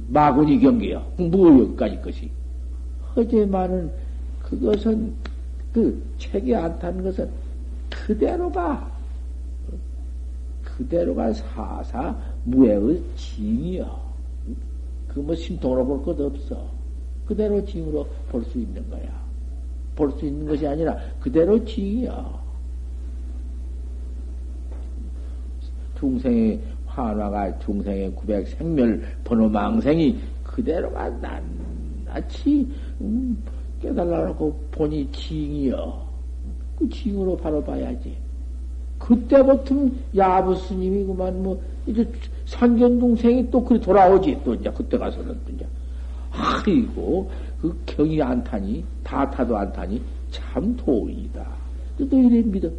마구니 0.09 0.59
경계야. 0.59 1.07
뭐요, 1.19 1.69
그까지 1.69 2.01
것이. 2.01 2.31
허제만은 3.15 3.93
그것은 4.43 5.13
그 5.75 6.03
책이 6.17 6.55
안탄 6.55 7.03
것은 7.03 7.31
그대로가 7.91 8.91
그대로가 10.65 11.35
사사 11.35 12.17
무해의 12.45 13.03
징이여. 13.17 14.11
그뭐 15.09 15.35
심통으로 15.35 15.85
볼 15.85 16.03
것도 16.03 16.27
없어. 16.29 16.67
그대로 17.27 17.63
징으로 17.67 18.09
볼 18.31 18.43
수 18.47 18.59
있는 18.59 18.89
거야. 18.89 19.30
볼 19.95 20.11
수 20.13 20.25
있는 20.27 20.47
것이 20.47 20.67
아니라 20.67 20.97
그대로 21.21 21.63
징이여. 21.65 22.41
중생의 25.99 26.61
환화가 26.87 27.59
중생의 27.59 28.15
구백 28.15 28.49
생멸 28.49 29.03
번호 29.23 29.49
망생이 29.49 30.19
그대로가 30.43 31.09
낱낱이 32.07 32.69
음, 33.03 33.43
깨달아놓고 33.81 34.69
보니 34.71 35.11
징이여. 35.13 36.09
그 36.79 36.89
징으로 36.89 37.37
바로 37.37 37.63
봐야지. 37.63 38.17
그때부터 38.99 39.75
야부 40.17 40.57
스님이구만, 40.57 41.43
뭐, 41.43 41.63
이제 41.87 42.07
상견 42.45 42.99
동생이 42.99 43.51
또 43.51 43.63
그리 43.65 43.81
돌아오지. 43.81 44.41
또 44.45 44.55
이제 44.55 44.71
그때 44.71 44.99
가서는 44.99 45.39
또 45.47 45.53
이제. 45.53 45.67
아이고, 46.31 47.31
그 47.61 47.77
경이 47.87 48.23
안 48.23 48.43
타니, 48.43 48.85
다 49.03 49.29
타도 49.31 49.57
안 49.57 49.73
타니, 49.73 50.01
참 50.31 50.77
도인이다. 50.77 51.47
또 51.99 52.19
이래 52.19 52.41
믿어. 52.43 52.71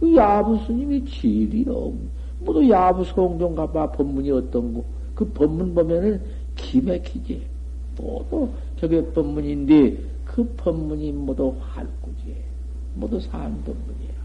그 0.00 0.14
야부 0.14 0.58
스님이 0.66 1.04
질이요. 1.04 1.92
모두 2.40 2.68
야부 2.68 3.04
송종 3.04 3.54
가봐 3.54 3.92
법문이 3.92 4.30
어떤 4.30 4.74
거. 4.74 4.84
그 5.14 5.24
법문 5.24 5.74
보면은 5.74 6.20
기맥히지. 6.56 7.46
모두 7.98 8.48
저게 8.78 9.02
법문인데, 9.12 9.98
그 10.24 10.44
법문이 10.56 11.12
모두 11.12 11.54
활구지. 11.60 12.36
모두 12.94 13.20
산 13.20 13.62
법문이야. 13.64 14.16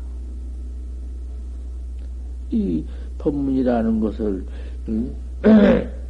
이 2.52 2.84
법문이라는 3.18 4.00
것을, 4.02 4.46
응? 4.90 5.16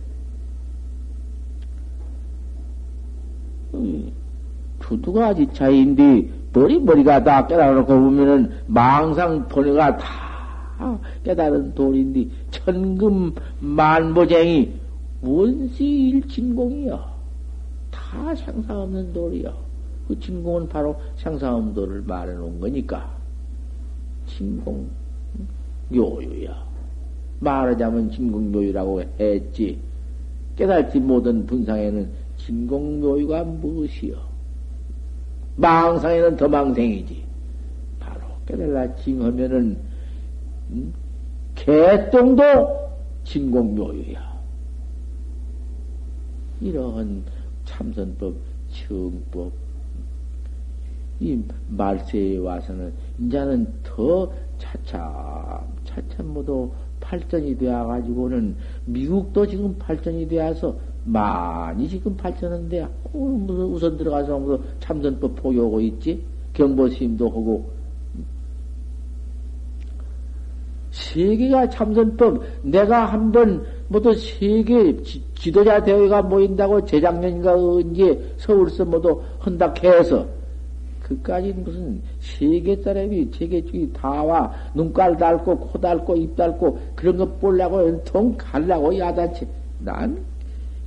두두가 4.80 5.34
지차인데 5.34 6.30
머리 6.54 6.80
머리가 6.80 7.24
다 7.24 7.48
깨달아놓고 7.48 7.88
보면은 7.88 8.52
망상 8.68 9.48
번뇌가 9.48 9.98
다 9.98 11.00
깨달은 11.24 11.76
돌인데 11.76 12.28
천금 12.50 13.34
만보쟁이 13.60 14.74
원시일 15.22 16.28
진공이여. 16.28 17.12
다 17.92 18.36
상상 18.36 18.82
없는 18.82 19.14
돌이여. 19.14 19.54
그 20.08 20.20
진공은 20.20 20.68
바로 20.68 21.00
상상 21.16 21.56
없는 21.56 21.74
돌을 21.74 22.02
말해 22.02 22.34
놓은 22.34 22.60
거니까. 22.60 23.10
진공 24.26 24.88
묘유야 25.90 26.56
말하자면 27.40 28.12
진공 28.12 28.52
묘유라고 28.52 29.02
했지. 29.20 29.80
깨달지 30.56 31.00
못한 31.00 31.46
분상에는 31.46 32.10
진공묘유가 32.46 33.44
무엇이여? 33.44 34.16
망상에는 35.58 36.38
더 36.38 36.48
망생이지. 36.48 37.24
바로 38.00 38.22
깨달라 38.46 38.96
징하면은 38.96 39.78
음? 40.72 40.94
개똥도 41.56 42.44
진공묘유야. 43.24 44.32
이러한 46.62 47.24
참선법, 47.66 48.36
정법, 48.72 49.52
이 51.20 51.40
말세에 51.70 52.38
와서는 52.38 52.94
이제는 53.20 53.72
더 53.84 54.32
차참 54.58 55.60
차참 55.86 56.34
모두 56.34 56.72
발전이 57.00 57.58
되어 57.58 57.86
가지고는 57.86 58.56
미국도 58.86 59.46
지금 59.46 59.78
발전이 59.78 60.28
되어서 60.28 60.76
많이 61.04 61.88
지금 61.88 62.16
발전한데 62.16 62.88
우선 63.14 63.98
들어가서 63.98 64.38
무슨 64.38 64.64
참선법 64.80 65.36
포교하고 65.36 65.82
있지? 65.82 66.24
경보심도 66.54 67.28
하고. 67.28 67.70
세계가 70.92 71.70
참선법 71.70 72.44
내가 72.64 73.06
한번 73.06 73.64
모두 73.88 74.14
세계 74.14 75.02
지 75.02 75.52
도자 75.52 75.82
대회가 75.82 76.22
모인다고 76.22 76.84
재작년인가 76.84 77.54
언제 77.56 78.36
서울서 78.38 78.86
모두 78.86 79.22
헌답해서 79.46 80.28
그까지 81.02 81.54
무슨 81.54 82.02
세계 82.20 82.76
사람이 82.76 83.32
세계 83.34 83.64
중이 83.64 83.92
다와 83.94 84.52
눈깔 84.76 85.18
닳고 85.18 85.58
코 85.58 85.80
닳고 85.80 86.16
입 86.18 86.36
닳고 86.36 86.78
그런 86.96 87.18
거 87.18 87.26
보려고 87.26 87.88
연통 87.88 88.36
갈라고 88.38 88.98
야단치. 88.98 89.48
난 89.80 90.31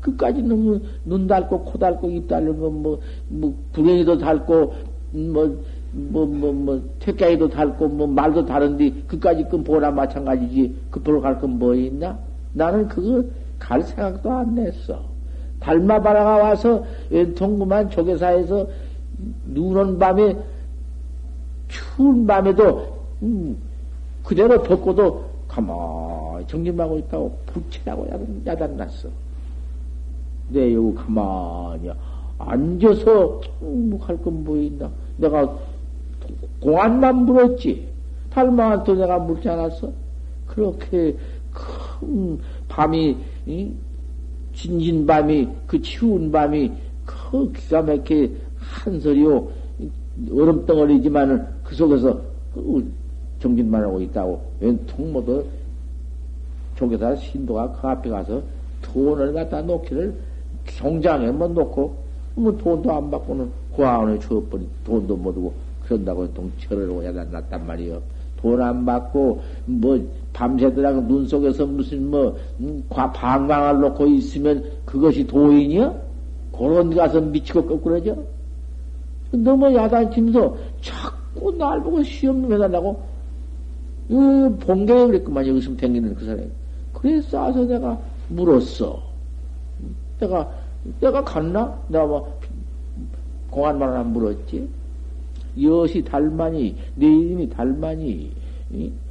그까지 0.05 0.43
너무 0.43 0.81
눈 1.05 1.27
닳고 1.27 1.65
코 1.65 1.79
닳고 1.79 2.11
입 2.11 2.29
닳는 2.29 2.61
거뭐뭐 2.61 3.01
뭐 3.29 3.55
구렁이도 3.73 4.19
닳고 4.19 4.75
뭐 5.13 5.57
뭐, 5.97 6.27
뭐, 6.27 6.53
뭐, 6.53 6.83
퇴가이도 6.99 7.51
닳고, 7.51 7.87
뭐, 7.87 8.05
말도 8.09 8.45
다른데, 8.47 9.05
그까지 9.07 9.45
건 9.45 9.63
보나 9.63 9.93
마찬가지지. 9.93 10.75
그 10.91 11.01
보러 11.01 11.21
갈 11.21 11.39
건 11.39 11.51
뭐 11.57 11.73
있나? 11.77 12.19
나는 12.53 12.89
그거 12.89 13.23
갈 13.61 13.81
생각도 13.81 14.29
안 14.29 14.57
냈어. 14.57 15.05
달마바라가 15.61 16.37
와서, 16.39 16.85
왼통구만 17.11 17.91
조계사에서, 17.91 18.67
눈온 19.47 19.97
밤에, 20.01 20.37
추운 21.69 22.27
밤에도, 22.27 22.89
음, 23.23 23.57
그대로 24.25 24.61
덮고도 24.65 25.25
가만히 25.47 26.45
정진하고 26.49 26.99
있다고 26.99 27.39
부채라고 27.47 28.07
야단, 28.11 28.43
야단났어. 28.47 29.09
내 30.55 30.73
여기 30.73 30.95
가만히 30.95 31.91
앉아서, 32.39 33.41
음, 33.63 33.99
할건 34.01 34.45
뭐 34.45 34.57
있나? 34.57 34.91
내가 35.17 35.59
공안만 36.61 37.27
물었지. 37.27 37.87
달마한테 38.31 38.95
내가 38.95 39.19
물지 39.19 39.49
않았어? 39.49 39.93
그렇게 40.47 41.17
큰 41.53 42.39
밤이, 42.69 43.17
진진 44.55 45.07
밤이, 45.07 45.49
그 45.67 45.81
치운 45.83 46.31
밤이, 46.31 46.73
그 47.05 47.53
기가 47.53 47.83
막히게 47.83 48.33
한 48.57 49.01
소리요, 49.01 49.49
얼음덩어리지만은 50.33 51.45
그 51.65 51.75
속에서 51.75 52.21
그 52.55 52.93
정진만 53.41 53.83
하고 53.83 54.01
있다고. 54.01 54.41
웬통 54.61 55.13
모두 55.13 55.45
조교사 56.77 57.15
신도가 57.17 57.73
그 57.73 57.87
앞에 57.87 58.11
가서 58.11 58.43
돈을 58.83 59.33
갖다 59.33 59.63
놓기를 59.63 60.15
경장에 60.67 61.31
뭐 61.31 61.49
놓고, 61.49 61.95
뭐 62.37 62.57
돈도 62.57 62.93
안 62.93 63.11
받고는 63.11 63.51
고아원에 63.73 64.19
주어버린 64.19 64.67
돈도 64.85 65.17
못 65.17 65.37
오고, 65.37 65.53
그런다고 65.85 66.33
동철을 66.33 66.91
오야다 66.91 67.25
났단 67.25 67.67
말이요. 67.67 68.01
돈 68.37 68.61
안 68.61 68.85
받고, 68.85 69.41
뭐, 69.67 69.99
밤새더라고 70.33 71.07
눈 71.07 71.27
속에서 71.27 71.65
무슨 71.65 72.11
뭐, 72.11 72.37
음, 72.61 72.85
과, 72.89 73.11
방광을 73.13 73.81
놓고 73.81 74.07
있으면 74.07 74.65
그것이 74.85 75.27
도인이야? 75.27 75.95
그런 76.53 76.91
데 76.91 76.97
가서 76.97 77.21
미치고 77.21 77.65
거꾸러져? 77.65 78.17
너무 79.33 79.75
야단치면서 79.75 80.57
자꾸 80.81 81.57
날 81.57 81.83
보고 81.83 82.03
시험 82.03 82.53
해달라고, 82.53 83.01
이 84.09 84.15
본경에 84.61 85.07
그랬구만, 85.07 85.47
여기서 85.47 85.75
댕기는 85.77 86.15
그 86.15 86.25
사람이. 86.25 86.47
그래서 86.93 87.41
와서 87.41 87.65
내가 87.65 87.99
물었어. 88.29 89.14
내가, 90.21 90.51
내가 91.01 91.25
갔나? 91.25 91.79
내가 91.89 92.07
뭐, 92.07 92.39
공안만 93.51 93.91
하나 93.91 94.03
물었지. 94.03 94.69
여시 95.63 96.03
달마니, 96.03 96.77
내 96.97 97.07
이름이 97.07 97.51
달마니, 97.51 98.33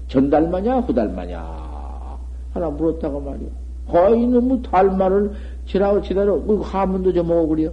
전달마냐, 0.07 0.79
후달마냐. 0.79 1.39
하나 2.53 2.69
물었다고 2.69 3.19
말이야. 3.21 3.49
거의 3.87 4.27
너무 4.27 4.61
달마를 4.61 5.31
지라고 5.65 6.01
지라로, 6.01 6.43
그 6.43 6.59
하문도 6.61 7.13
저먹어 7.13 7.47
그려. 7.47 7.71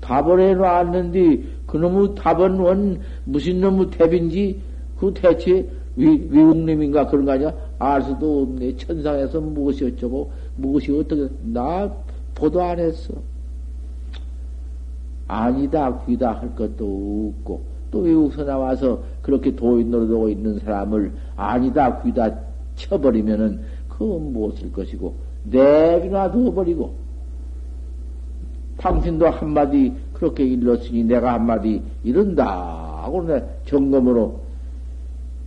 답을 0.00 0.40
해놨는데, 0.40 1.42
그놈의 1.66 2.14
답은 2.14 2.58
원, 2.58 3.00
무슨 3.24 3.60
놈의 3.60 3.90
답인지, 3.90 4.60
그 4.98 5.12
대체 5.14 5.68
위, 5.96 6.06
위국님인가 6.30 7.06
그런 7.06 7.24
거 7.24 7.32
아니야? 7.32 7.52
알 7.78 8.02
수도 8.02 8.42
없네. 8.42 8.76
천상에서 8.76 9.40
무엇이 9.40 9.84
어쩌고, 9.84 10.30
무엇이 10.56 10.96
어떻게, 10.98 11.28
나 11.42 11.92
보도 12.38 12.62
안 12.62 12.78
했어. 12.78 13.14
아니다, 15.26 16.00
귀다 16.06 16.32
할 16.32 16.54
것도 16.54 17.34
없고, 17.38 17.62
또 17.90 17.98
외국서 18.00 18.44
나와서 18.44 19.02
그렇게 19.20 19.54
도인 19.54 19.90
노릇하고 19.90 20.28
있는 20.28 20.58
사람을 20.60 21.12
아니다, 21.36 22.00
귀다 22.02 22.30
쳐버리면은 22.76 23.60
그건 23.88 24.32
무엇일 24.32 24.72
것이고, 24.72 25.14
내비나 25.44 26.30
두어버리고, 26.30 26.94
당신도 28.78 29.28
한마디 29.28 29.92
그렇게 30.14 30.44
일렀으니 30.44 31.02
내가 31.04 31.34
한마디 31.34 31.82
이른다. 32.04 33.02
하고 33.02 33.22
내 33.24 33.42
점검으로, 33.66 34.40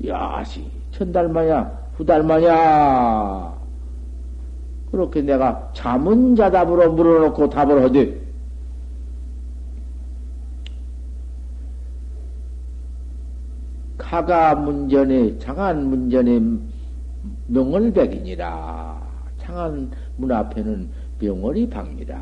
야시, 0.06 0.66
천달마냐, 0.92 1.72
후달마냐. 1.96 3.61
그렇게 4.92 5.22
내가 5.22 5.72
자문자답으로 5.74 6.94
물어놓고 6.94 7.50
답을 7.50 7.84
하되, 7.84 8.22
하가 14.12 14.56
문전에 14.56 15.38
장안 15.38 15.88
문전에 15.88 16.42
명월백이니라. 17.48 19.02
장안 19.38 19.89
문 20.18 20.32
앞에는 20.34 20.89
명월이 21.20 21.70
방이라. 21.70 22.22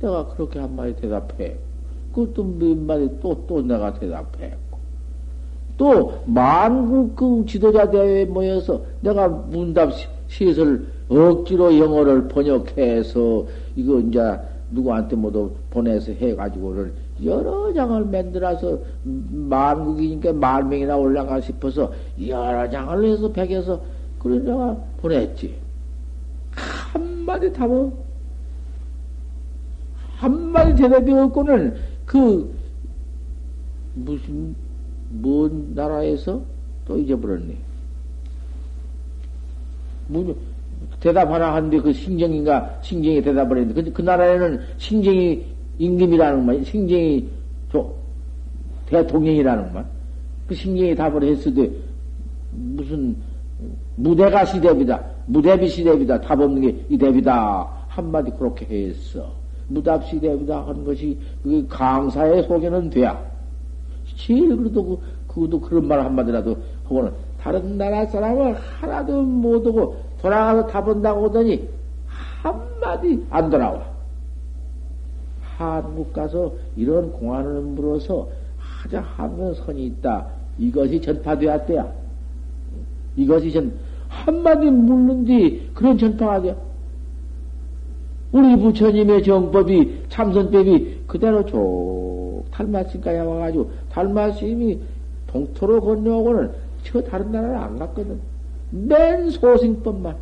내가 0.00 0.26
그렇게 0.26 0.58
한마디 0.58 0.94
대답해. 0.96 1.56
그것도 2.12 2.44
몇 2.44 2.76
마디 2.76 3.08
또, 3.20 3.46
또 3.46 3.62
내가 3.62 3.94
대답했고. 3.94 4.78
또, 5.78 6.22
만국 6.26 7.16
그 7.16 7.44
지도자 7.46 7.90
대회에 7.90 8.26
모여서 8.26 8.84
내가 9.00 9.28
문답 9.28 9.92
시설 10.36 10.84
억지로 11.08 11.78
영어를 11.78 12.26
번역해서 12.26 13.46
이거 13.76 14.00
이제 14.00 14.20
누구한테 14.72 15.14
모두 15.14 15.52
보내서 15.70 16.10
해가지고를 16.12 16.92
여러 17.24 17.72
장을 17.72 18.04
만들어서 18.04 18.80
만국이니까 19.04 20.32
만 20.32 20.68
명이나 20.68 20.96
올라가 20.96 21.40
싶어서 21.40 21.92
여러 22.26 22.68
장을 22.68 23.04
해서 23.04 23.30
백에서 23.30 23.80
그래 24.18 24.40
내가 24.40 24.76
보냈지. 25.00 25.54
한마디 26.52 27.52
답은 27.52 27.92
한마디 30.16 30.74
대답이 30.74 31.12
없고는 31.12 31.76
그 32.06 32.52
무슨 33.94 34.56
뭔 35.10 35.74
나라에서 35.74 36.42
또 36.86 36.98
잊어버렸네. 36.98 37.73
뭐, 40.06 40.36
대답 41.00 41.30
하나 41.30 41.54
하는데 41.54 41.80
그 41.80 41.92
신정인가 41.92 42.78
신정이 42.82 43.22
대답을 43.22 43.58
했는데 43.58 43.82
그, 43.82 43.92
그 43.92 44.02
나라에는 44.02 44.60
신정이 44.78 45.44
임금이라는 45.78 46.46
말, 46.46 46.64
신경이 46.64 47.28
대통령이라는 48.86 49.72
말. 49.72 49.84
그 50.46 50.54
신경이 50.54 50.94
답을 50.94 51.24
했을 51.24 51.54
때 51.54 51.70
무슨 52.52 53.16
무대가 53.96 54.44
시대비다. 54.44 55.02
무대비 55.26 55.68
시대비다. 55.68 56.20
답 56.20 56.40
없는 56.40 56.60
게 56.60 56.76
이 56.90 56.98
대비다. 56.98 57.68
한마디 57.88 58.30
그렇게 58.32 58.66
했어. 58.66 59.32
무답 59.68 60.04
시대비다 60.04 60.66
하는 60.66 60.84
것이 60.84 61.18
그 61.42 61.66
강사의 61.68 62.42
속에는 62.44 62.90
돼야. 62.90 63.18
제일 64.16 64.54
그래도 64.56 64.84
그, 64.84 65.00
그것도 65.26 65.60
그런 65.60 65.88
말 65.88 66.00
한마디라도 66.00 66.56
하고는 66.84 67.12
다른 67.44 67.76
나라 67.76 68.06
사람을 68.06 68.54
하나도 68.54 69.22
못 69.22 69.66
오고 69.66 69.96
돌아가서 70.22 70.66
답은다고 70.66 71.28
하더니 71.28 71.68
한마디 72.42 73.22
안 73.28 73.50
돌아와. 73.50 73.84
한국 75.42 76.14
가서 76.14 76.54
이런 76.74 77.12
공안을 77.12 77.60
물어서 77.60 78.26
하자 78.58 79.02
하면 79.02 79.54
선이 79.54 79.84
있다. 79.84 80.26
이것이 80.58 81.02
전파되었대야. 81.02 81.92
이것이 83.16 83.52
전, 83.52 83.74
한마디 84.08 84.70
묻는디 84.70 85.70
그런 85.74 85.98
전파가 85.98 86.40
돼. 86.40 86.56
우리 88.32 88.56
부처님의 88.56 89.22
정법이, 89.22 90.04
참선법이 90.08 91.02
그대로 91.06 91.44
쭉 91.44 92.44
달마스까지 92.50 93.18
와가지고, 93.18 93.70
달마스님이 93.92 94.78
동토로 95.26 95.82
건너오고는 95.82 96.63
저 96.84 97.02
다른 97.02 97.32
나라를 97.32 97.56
안 97.56 97.78
갔거든. 97.78 98.20
맨 98.70 99.30
소승법만. 99.30 100.16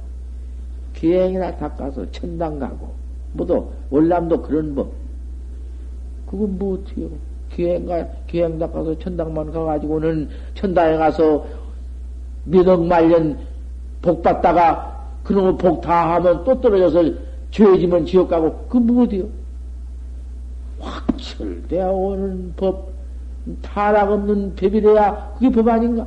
기행이나 0.95 1.57
닦아서 1.57 2.11
천당 2.11 2.59
가고, 2.59 2.93
모두 3.33 3.69
월남도 3.91 4.43
그런 4.43 4.75
법. 4.75 4.93
그건 6.27 6.59
뭐 6.59 6.75
어떻게 6.75 7.03
요 7.03 7.09
기행 7.51 7.87
가, 7.87 8.07
기행당 8.27 8.73
가서 8.73 8.99
천당만 8.99 9.53
가가지고는 9.53 10.29
천당에 10.55 10.97
가서 10.97 11.45
몇억 12.45 12.85
말년 12.87 13.39
복 14.01 14.23
받다가 14.23 15.07
그놈의 15.25 15.59
복 15.59 15.81
다 15.83 16.15
하면 16.15 16.43
또 16.45 16.59
떨어져서 16.61 17.13
죄지면 17.51 18.07
지옥 18.07 18.29
가고 18.29 18.67
그 18.69 18.79
무엇이요? 18.79 19.27
확철되어 20.81 21.93
오는 21.93 22.55
법, 22.57 22.91
타락 23.61 24.11
없는 24.11 24.55
법이래야 24.57 25.35
그게 25.35 25.51
법 25.51 25.69
아닌가? 25.69 26.07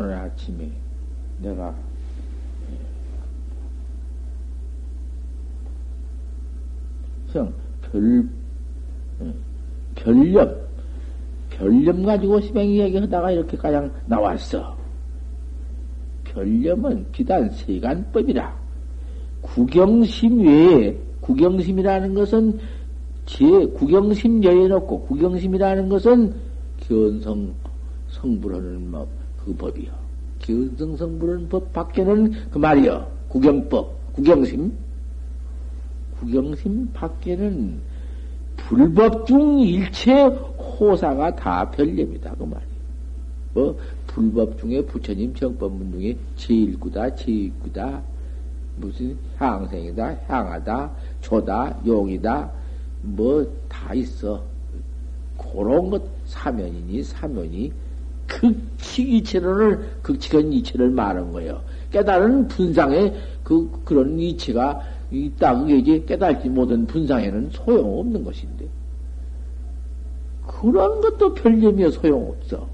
오늘 0.00 0.14
아침에 0.14 0.66
내가 1.42 1.74
형, 7.28 7.52
별, 7.82 8.26
별념, 9.94 10.56
별념 11.50 12.02
가지고 12.02 12.40
시뱅이 12.40 12.78
얘기하다가 12.80 13.30
이렇게 13.32 13.58
가장 13.58 13.92
나왔어. 14.06 14.74
별념은 16.24 17.06
비단 17.12 17.50
세간법이라. 17.50 18.58
구경심 19.42 20.40
외에, 20.40 20.98
구경심이라는 21.20 22.14
것은 22.14 22.58
제 23.26 23.46
구경심 23.66 24.42
여해놓고, 24.42 25.02
구경심이라는 25.02 25.88
것은 25.90 26.34
견성 26.80 27.54
성불하는 28.08 28.90
법, 28.90 29.19
그 29.50 29.56
법이요. 29.56 30.96
성불하는 30.96 31.48
법 31.48 31.72
밖에는 31.72 32.32
그 32.50 32.58
말이요. 32.58 33.06
구경법, 33.28 34.12
구경심. 34.14 34.72
구경심 36.18 36.92
밖에는 36.92 37.80
불법 38.56 39.26
중 39.26 39.60
일체 39.60 40.24
호사가 40.24 41.34
다 41.34 41.70
별념이다 41.70 42.34
그 42.34 42.42
말이에요. 42.44 42.70
뭐 43.52 43.78
불법 44.06 44.58
중에 44.60 44.84
부처님 44.84 45.34
정법문 45.34 45.92
중에 45.92 46.16
제일구다 46.36 47.14
제일구다 47.16 48.02
무슨 48.76 49.16
향생이다 49.38 50.20
향하다 50.28 50.92
조다 51.20 51.80
용이다 51.84 52.50
뭐 53.02 53.44
다 53.68 53.94
있어. 53.94 54.42
그런 55.38 55.88
것 55.90 56.02
사면이니 56.26 57.02
사면이 57.02 57.72
극치 58.30 59.02
이체론을 59.02 59.98
극치견 60.02 60.52
이체를 60.52 60.90
말한 60.90 61.32
거예요. 61.32 61.60
깨달은 61.90 62.46
분상에 62.46 63.12
그 63.42 63.68
그런 63.84 64.18
이체가 64.18 64.80
있다. 65.10 65.58
그게 65.58 65.78
이제 65.78 66.04
깨달지 66.04 66.48
못한 66.48 66.86
분상에는 66.86 67.50
소용없는 67.50 68.22
것인데. 68.22 68.68
그런 70.46 71.00
것도 71.00 71.34
별념이여 71.34 71.90
소용없어. 71.90 72.68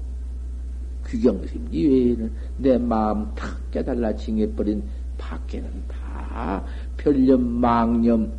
규경심 1.05 1.69
이외에는 1.71 2.31
내 2.57 2.77
마음 2.77 3.33
탁 3.33 3.57
깨달라 3.71 4.15
징해버린 4.15 4.83
밖에는 5.17 5.67
다 5.87 6.63
별념, 6.97 7.41
망념 7.41 8.31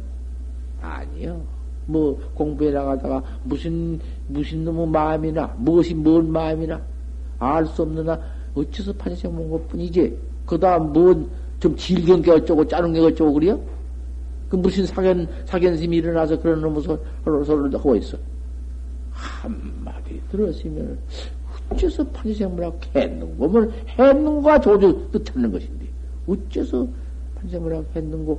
아니요. 0.81 1.43
뭐 1.87 2.21
공부해 2.35 2.71
나가다가 2.71 3.23
무슨 3.43 3.99
무슨 4.29 4.65
놈의 4.65 4.89
마음이나 4.89 5.57
무엇이 5.59 5.95
뭔 5.95 6.31
마음이나 6.31 6.81
알 7.39 7.67
수 7.67 7.83
없느나 7.83 8.19
어째서 8.55 8.93
판생 8.95 9.35
본 9.35 9.51
것 9.51 9.69
뿐이지. 9.69 10.17
그 10.47 10.59
다음 10.59 10.93
뭔좀 10.93 11.77
질긴 11.77 12.23
게 12.23 12.33
어쩌고 12.33 12.67
짜는 12.67 12.93
게 12.93 13.01
어쩌고 13.01 13.33
그래요? 13.35 13.61
그 14.49 14.57
무슨 14.57 14.87
사견, 14.87 15.29
사견심이 15.45 15.99
일어나서 15.99 16.41
그런 16.41 16.61
놈의 16.63 16.83
서로 16.83 17.71
하고 17.71 17.97
있어. 17.97 18.17
한마디 19.13 20.21
들었으면, 20.31 20.99
어째서 21.71 22.05
판생물학 22.09 22.81
했는 22.95 23.39
거면 23.39 23.73
했는가 23.99 24.61
조주 24.61 25.09
뜻하는 25.13 25.53
것인데, 25.53 25.87
어째서 26.27 26.89
판생물학 27.35 27.85
했는 27.95 28.25
거, 28.25 28.39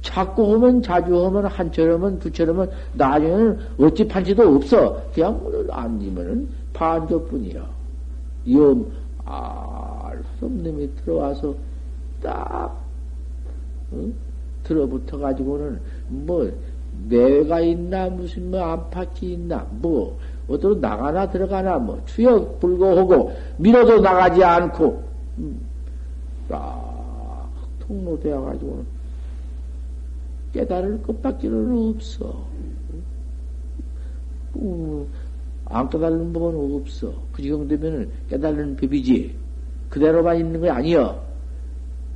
자꾸 0.00 0.54
하면 0.54 0.82
자주 0.82 1.24
하면 1.26 1.46
한철 1.46 1.92
하면 1.92 2.18
두철 2.18 2.48
하면 2.48 2.70
나중에는 2.94 3.58
어찌 3.78 4.08
판지도 4.08 4.56
없어. 4.56 5.00
그냥 5.14 5.38
앉으면은 5.70 6.48
반조뿐이야. 6.72 7.81
염, 8.50 8.90
알수 9.24 10.46
없는 10.46 10.64
놈이 10.64 10.94
들어와서 10.96 11.54
딱, 12.22 12.80
응? 13.92 14.12
들어붙어 14.64 15.18
가지고는 15.18 15.80
뭐 16.08 16.50
내가 17.08 17.60
있나 17.60 18.08
무슨 18.08 18.50
뭐 18.50 18.60
안팎이 18.60 19.32
있나 19.32 19.66
뭐 19.70 20.18
어디로 20.48 20.76
나가나 20.76 21.30
들어가나 21.30 21.78
뭐 21.78 22.00
추역 22.06 22.60
불고하고 22.60 23.32
밀어도 23.56 24.00
나가지 24.00 24.42
않고 24.44 25.02
음, 25.38 25.60
딱 26.48 27.48
통로되어 27.80 28.40
가지고는 28.42 28.86
깨달을 30.52 31.02
것밖에는 31.02 31.94
없어. 31.94 32.44
음, 34.56 35.06
안 35.72 35.88
깨달는 35.88 36.32
법은 36.32 36.80
없어. 36.80 37.12
그 37.32 37.40
지경 37.40 37.66
되면은 37.66 38.10
깨달는 38.28 38.76
법이지. 38.76 39.34
그대로만 39.88 40.38
있는 40.38 40.60
거 40.60 40.70
아니여. 40.70 41.32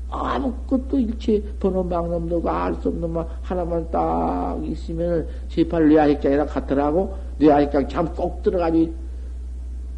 아무것도 0.09 0.99
일체 0.99 1.43
번호 1.59 1.83
망놈도 1.83 2.49
알수 2.49 2.89
없는 2.89 3.11
말 3.11 3.27
하나만 3.43 3.91
딱 3.91 4.59
있으면 4.63 5.27
제팔 5.49 5.89
뇌아식장이랑 5.89 6.47
같더라고 6.47 7.17
뇌아식장 7.39 7.89
참꼭 7.89 8.43
들어가지 8.43 8.93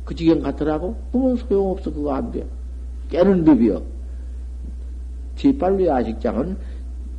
그 0.04 0.14
지경 0.14 0.40
같더라고 0.40 0.96
그러면 1.12 1.36
소용없어 1.36 1.92
그거 1.92 2.14
안 2.14 2.30
돼. 2.30 2.46
깨는 3.10 3.44
법이요. 3.44 3.82
제팔 5.36 5.76
뇌아식장은 5.76 6.56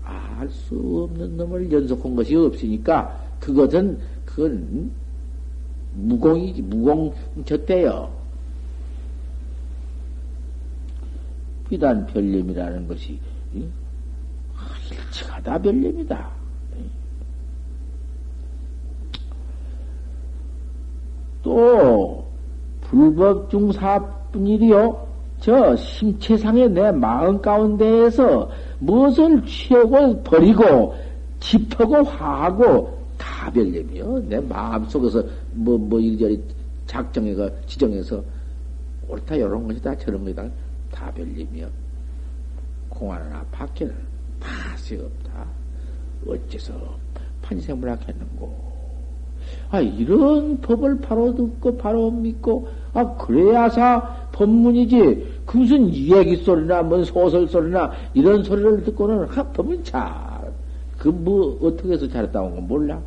알 0.03 0.49
수 0.49 1.03
없는 1.03 1.35
놈을 1.35 1.69
연속한 1.71 2.15
것이 2.15 2.33
없으니까 2.33 3.19
그것은 3.41 3.97
그건 4.25 4.89
무공이지 5.93 6.61
무공 6.61 7.13
졌대요. 7.45 8.11
비단 11.69 12.05
별념이라는 12.07 12.87
것이 12.87 13.19
일체가 13.53 15.41
다 15.41 15.57
별념이다. 15.57 16.29
또 21.43 22.25
불법 22.81 23.49
중사뿐이리요. 23.49 25.07
저 25.39 25.75
심체상의 25.75 26.69
내 26.71 26.91
마음 26.91 27.41
가운데에서 27.41 28.49
무엇을 28.79 29.45
취하고 29.45 30.21
버리고 30.23 30.95
짚하고 31.39 32.03
화하고 32.03 32.98
다 33.49 33.51
별념이요. 33.51 34.23
내 34.27 34.39
마음 34.39 34.85
속에서 34.85 35.23
뭐, 35.51 35.77
뭐, 35.77 35.99
이리저리 35.99 36.41
작정해가, 36.85 37.49
지정해서 37.65 38.23
옳다, 39.07 39.35
이런 39.35 39.67
것이다, 39.67 39.97
저런 39.97 40.23
것이다. 40.23 40.47
다 40.91 41.11
별림이여. 41.11 41.67
공안하나 42.89 43.43
밖에는 43.51 43.93
파시 44.39 44.95
없다. 44.95 45.45
어째서 46.27 46.73
판생물학 47.41 48.07
했는고? 48.07 48.69
아, 49.71 49.79
이런 49.79 50.59
법을 50.61 50.99
바로 50.99 51.33
듣고 51.33 51.77
바로 51.77 52.11
믿고, 52.11 52.67
아, 52.93 53.15
그래야사 53.15 54.29
법문이지. 54.31 55.39
그 55.45 55.57
무슨 55.57 55.87
이야기 55.89 56.35
소리나, 56.37 56.83
뭔 56.83 57.03
소설 57.03 57.47
소리나, 57.47 57.91
이런 58.13 58.43
소리를 58.43 58.83
듣고는, 58.83 59.27
아, 59.35 59.43
법은 59.51 59.83
잘, 59.83 60.51
그 60.97 61.07
뭐, 61.07 61.57
어떻게 61.61 61.93
해서 61.93 62.07
잘했다고 62.07 62.55
건 62.55 62.67
몰라. 62.67 63.01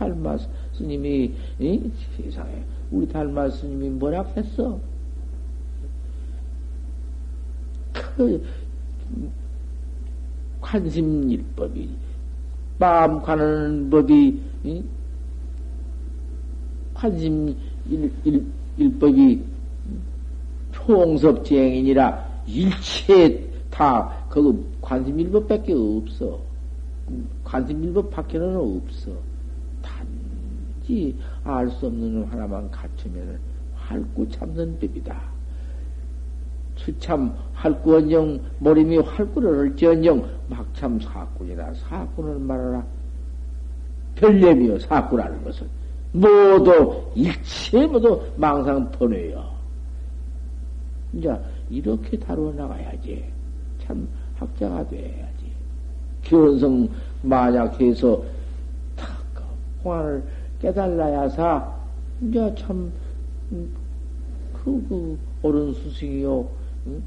탈마 0.00 0.34
스님이, 0.72 1.30
이? 1.58 1.90
세상에, 2.16 2.64
우리 2.90 3.06
탈마 3.06 3.50
스님이 3.50 3.90
뭐라 3.90 4.22
했어? 4.34 4.80
그 7.92 8.42
관심일법이 10.62 11.90
마음 12.78 13.20
가는 13.20 13.90
법이 13.90 14.40
관심 16.94 17.54
일, 17.90 18.10
일, 18.24 18.46
일법이 18.78 19.42
총섭지행이니라 20.72 22.42
일체 22.46 23.50
다그 23.70 24.66
관심일법밖에 24.80 25.74
없어. 25.74 26.40
관심일법 27.44 28.10
밖에는 28.10 28.56
없어. 28.56 29.29
단지 30.90 31.16
알수 31.44 31.86
없는 31.86 32.24
하나만 32.24 32.68
갖추면 32.70 33.38
활구 33.76 34.28
참는 34.28 34.76
법이다. 34.80 35.20
수참 36.76 37.32
활구언정 37.54 38.40
모림이 38.58 38.98
활구를 38.98 39.58
할지언정 39.58 40.28
막참 40.48 40.98
사꾼이라. 41.00 41.74
사꾼을 41.74 42.38
말하라. 42.40 42.84
별념이요 44.16 44.78
사꾼하는 44.80 45.44
것은. 45.44 45.66
모두 46.12 47.04
일체 47.14 47.86
모두 47.86 48.20
망상 48.36 48.90
번뇌요 48.90 49.48
이제 51.12 51.32
이렇게 51.68 52.18
다루어 52.18 52.52
나가야지. 52.52 53.24
참 53.84 54.08
학자가 54.36 54.88
돼야지. 54.88 55.52
견성 56.22 56.88
만약해서 57.22 58.22
탁 58.96 59.08
공안을 59.82 60.22
깨달라야사 60.60 61.80
이제 62.22 62.54
참 62.56 62.92
그, 64.64 64.86
그, 64.88 65.18
옳은 65.42 65.72
스승이요. 65.74 66.46
응? 66.86 67.02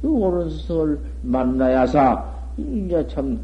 그 0.00 0.10
옳은 0.10 0.50
스승을 0.50 1.00
만나야사, 1.22 2.24
이제 2.56 3.06
참, 3.08 3.38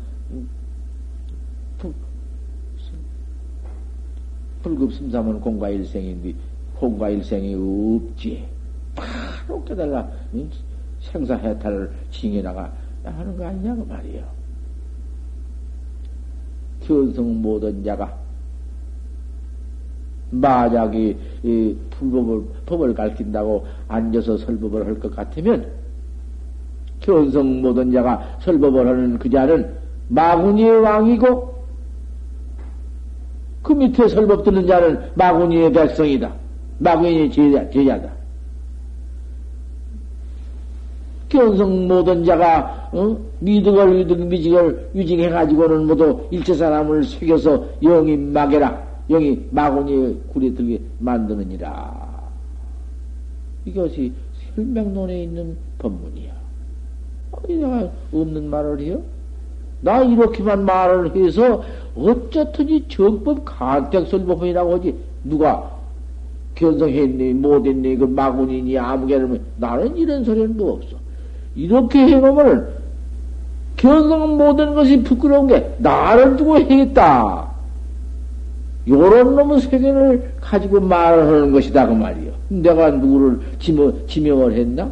불급심사면 4.62 5.40
공과일생인데, 5.42 6.34
공과일생이 6.76 7.54
없지. 7.54 8.48
바로 8.94 9.62
깨달라, 9.64 10.08
응? 10.34 10.50
생사해탈을 11.00 11.92
징해나가 12.10 12.72
하는 13.04 13.36
거 13.36 13.44
아니냐고 13.46 13.84
말이요. 13.84 14.24
견성 16.80 17.42
모든 17.42 17.84
자가 17.84 18.23
만약에 20.40 21.16
이 21.42 21.76
불법을 21.90 22.42
법을 22.66 22.94
가르친다고 22.94 23.64
앉아서 23.88 24.36
설법을 24.38 24.86
할 24.86 24.98
것 24.98 25.14
같으면 25.14 25.66
견성 27.00 27.60
모든 27.60 27.92
자가 27.92 28.38
설법을 28.40 28.86
하는 28.86 29.18
그 29.18 29.28
자는 29.28 29.70
마구니의 30.08 30.80
왕이고 30.80 31.54
그 33.62 33.72
밑에 33.72 34.08
설법 34.08 34.44
듣는 34.44 34.66
자는 34.66 35.00
마구니의 35.14 35.72
백성이다. 35.72 36.32
마구니의 36.78 37.30
제자, 37.30 37.68
제자다. 37.70 38.10
견성 41.28 41.88
모든 41.88 42.24
자가 42.24 42.90
어? 42.92 43.16
미득을 43.40 43.98
위득 43.98 44.20
미직을 44.26 44.90
위증해가지고는 44.94 45.86
모두 45.86 46.20
일체 46.30 46.54
사람을 46.54 47.02
속여서 47.04 47.64
영이 47.82 48.16
막해라. 48.16 48.93
영이 49.08 49.48
마구니 49.50 50.20
굴에 50.32 50.54
들게 50.54 50.80
만드느니라. 50.98 52.14
이것이 53.64 54.12
설명론에 54.54 55.24
있는 55.24 55.56
법문이야. 55.78 56.32
아니, 57.32 57.56
내가 57.56 57.90
없는 58.12 58.48
말을 58.48 58.80
해요? 58.80 59.02
나 59.80 60.02
이렇게만 60.02 60.64
말을 60.64 61.14
해서 61.14 61.62
어쩌든지 61.96 62.86
정법 62.88 63.44
간택설법이라고 63.44 64.74
하지. 64.74 64.94
누가 65.24 65.70
견성했니, 66.54 67.34
못했니, 67.34 67.96
그 67.96 68.04
마구니니, 68.04 68.78
아무개는 68.78 69.40
나는 69.56 69.96
이런 69.96 70.24
소리는 70.24 70.56
뭐 70.56 70.74
없어. 70.74 70.96
이렇게 71.54 71.98
해놓으면 71.98 72.68
견성 73.76 74.36
못한 74.38 74.74
것이 74.74 75.02
부끄러운 75.02 75.48
게 75.48 75.74
나를 75.78 76.36
두고 76.36 76.58
해겠다. 76.58 77.53
요런 78.86 79.34
놈의 79.34 79.60
세계를 79.60 80.32
가지고 80.40 80.80
말을 80.80 81.26
하는 81.26 81.52
것이다, 81.52 81.86
그 81.86 81.94
말이요. 81.94 82.32
내가 82.48 82.90
누구를 82.90 83.38
지명, 83.58 83.94
지명을 84.06 84.52
했나? 84.52 84.90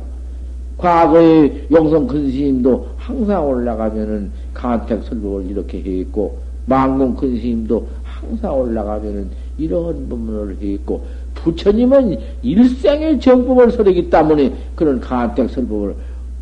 과거에 0.78 1.66
용성 1.70 2.07
큰 2.07 2.30
스님도 2.30 2.88
항상 2.97 3.47
올라가면은 3.47 4.30
간택 4.55 5.03
설법을 5.05 5.51
이렇게 5.51 5.82
했고, 5.82 6.38
망공 6.66 7.14
큰 7.16 7.38
스님도 7.38 7.86
항상 8.03 8.59
올라가면은 8.59 9.28
이러한 9.59 10.09
법문을 10.09 10.57
했고, 10.61 11.03
부처님은 11.34 12.18
일생의 12.43 13.20
정법을 13.20 13.70
설하기 13.70 14.09
때문에 14.09 14.53
그런 14.74 15.01
간택 15.01 15.51
설법을 15.51 15.95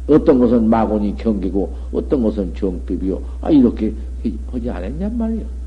어떤 0.08 0.38
것은 0.38 0.68
마곤이 0.68 1.16
경기고, 1.16 1.74
어떤 1.92 2.22
것은 2.22 2.54
정법이요. 2.54 3.20
아, 3.40 3.50
이렇게 3.50 3.92
하지 4.52 4.70
않았냔 4.70 5.18
말이요. 5.18 5.59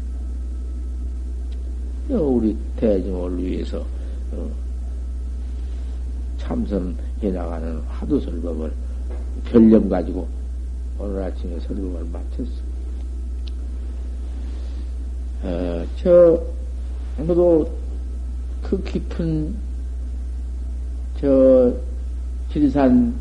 우리 2.09 2.57
대중을 2.75 3.43
위해서 3.43 3.85
어, 4.31 4.49
참선해 6.37 7.31
나가는 7.31 7.79
하도 7.87 8.19
설법을 8.19 8.71
별념 9.45 9.87
가지고 9.87 10.27
오늘 10.99 11.23
아침에 11.23 11.59
설법을 11.59 12.05
마쳤어. 12.11 12.51
어, 15.43 15.85
저 15.97 16.43
모두 17.19 17.69
그 18.61 18.81
깊은 18.83 19.55
저 21.19 21.73
지리산 22.51 23.13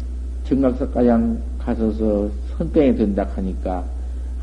정각석가장 0.44 1.40
가서서 1.58 2.30
선병이 2.56 2.96
된다 2.96 3.28
하니까 3.34 3.84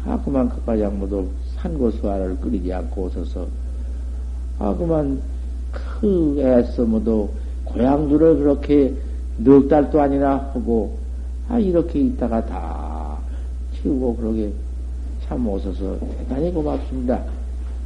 아 0.05 0.19
그만 0.23 0.47
그가장 0.49 0.97
모두 0.97 1.29
산고수화를 1.57 2.37
끓이지 2.37 2.71
않고 2.71 3.03
오셔서 3.03 3.47
아, 4.59 4.75
그만, 4.75 5.21
그 5.71 6.35
애써 6.39 6.83
모두 6.83 7.29
고향들을 7.63 8.39
그렇게 8.39 8.93
넉 9.37 9.69
달도 9.69 10.01
아니나 10.01 10.51
하고, 10.53 10.97
아, 11.47 11.57
이렇게 11.57 11.99
있다가 11.99 12.45
다 12.45 13.17
치우고 13.73 14.17
그러게 14.17 14.51
참 15.25 15.47
오셔서 15.47 15.97
대단히 16.17 16.51
고맙습니다. 16.51 17.23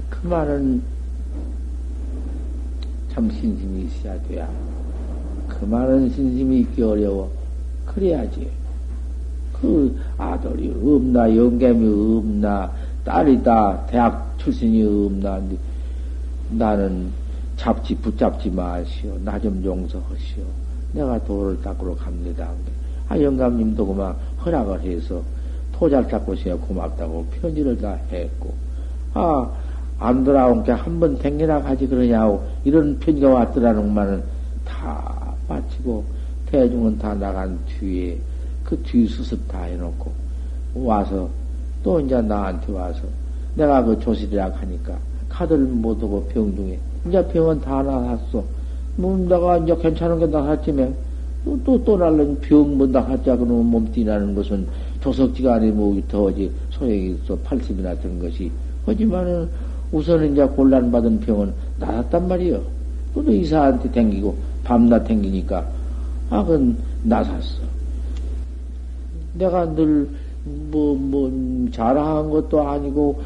그 0.09 0.27
말은 0.27 0.81
참 3.11 3.29
신심이 3.29 3.83
있어야 3.83 4.19
돼야. 4.23 4.49
그 5.47 5.65
말은 5.65 6.09
신심이 6.09 6.61
있기 6.61 6.81
어려워. 6.81 7.29
그래야지. 7.85 8.49
그 9.61 9.95
아들이 10.17 10.73
없나, 10.83 11.33
영감이 11.35 12.17
없나, 12.17 12.71
딸이 13.05 13.43
다, 13.43 13.85
대학 13.87 14.33
출신이 14.39 14.83
없나, 14.83 15.39
나는 16.57 17.09
잡지 17.57 17.95
붙잡지 17.95 18.49
마시오. 18.49 19.17
나 19.23 19.39
좀 19.39 19.63
용서하시오. 19.63 20.43
내가 20.93 21.23
도를 21.25 21.61
닦으러 21.61 21.95
갑니다. 21.95 22.49
아, 23.09 23.19
영감님도 23.19 23.85
그만 23.85 24.15
허락을 24.45 24.81
해서 24.81 25.21
토잘 25.73 26.05
있으니 26.33 26.53
고맙다고 26.61 27.25
편지를 27.41 27.77
다 27.79 27.97
했고, 28.11 28.53
아, 29.13 29.49
안 29.99 30.23
돌아온 30.23 30.63
게 30.63 30.71
한 30.71 30.99
번 30.99 31.17
댕기나 31.17 31.61
가지 31.61 31.87
그러냐고 31.87 32.43
이런 32.63 32.97
편지가 32.99 33.29
왔더라는 33.29 33.93
말은 33.93 34.23
다 34.65 35.33
마치고 35.47 36.03
대중은 36.47 36.97
다 36.99 37.13
나간 37.13 37.57
뒤에 37.67 38.17
그 38.63 38.75
뒤 38.83 39.05
수습 39.07 39.47
다 39.47 39.63
해놓고 39.63 40.11
와서 40.75 41.29
또 41.83 41.99
이제 41.99 42.19
나한테 42.21 42.71
와서 42.73 43.01
내가 43.55 43.83
그 43.83 43.97
조실이라 43.99 44.51
하니까 44.51 44.97
카드를 45.33 45.65
못하고 45.65 46.23
병중에. 46.25 46.77
이제 47.07 47.27
병은 47.27 47.59
다 47.61 47.81
나았어. 47.81 48.43
뭐, 48.95 49.17
내가 49.17 49.57
이제 49.57 49.75
괜찮은 49.75 50.19
게 50.19 50.27
나았지만, 50.27 50.95
또, 51.43 51.59
또, 51.65 51.83
또 51.83 51.97
날른 51.97 52.39
병, 52.39 52.77
뭐, 52.77 52.87
나았자, 52.87 53.35
그러면 53.35 53.65
몸띠나는 53.65 54.35
것은 54.35 54.65
조석지가 55.01 55.55
아니, 55.55 55.71
뭐, 55.71 55.99
더지 56.07 56.51
소용이 56.69 57.15
있어. 57.23 57.35
80이나 57.39 57.99
된 58.01 58.19
것이. 58.19 58.51
하지만은, 58.85 59.49
우선은 59.91 60.33
이제 60.33 60.45
곤란받은 60.45 61.19
병은 61.21 61.53
나았단 61.79 62.27
말이요. 62.27 62.61
또 63.15 63.31
이사한테 63.31 63.91
댕기고, 63.91 64.35
밤낮 64.63 65.03
댕기니까, 65.03 65.67
아, 66.29 66.43
그건 66.43 66.77
나았어. 67.03 67.63
내가 69.33 69.65
늘, 69.73 70.07
뭐, 70.71 70.95
뭐, 70.95 71.69
자랑한 71.71 72.29
것도 72.29 72.61
아니고, 72.61 73.21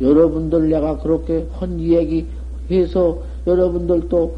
여러분들 0.00 0.68
내가 0.68 0.98
그렇게 0.98 1.46
헌 1.60 1.80
얘기 1.80 2.26
해서 2.70 3.18
여러분들도 3.46 4.36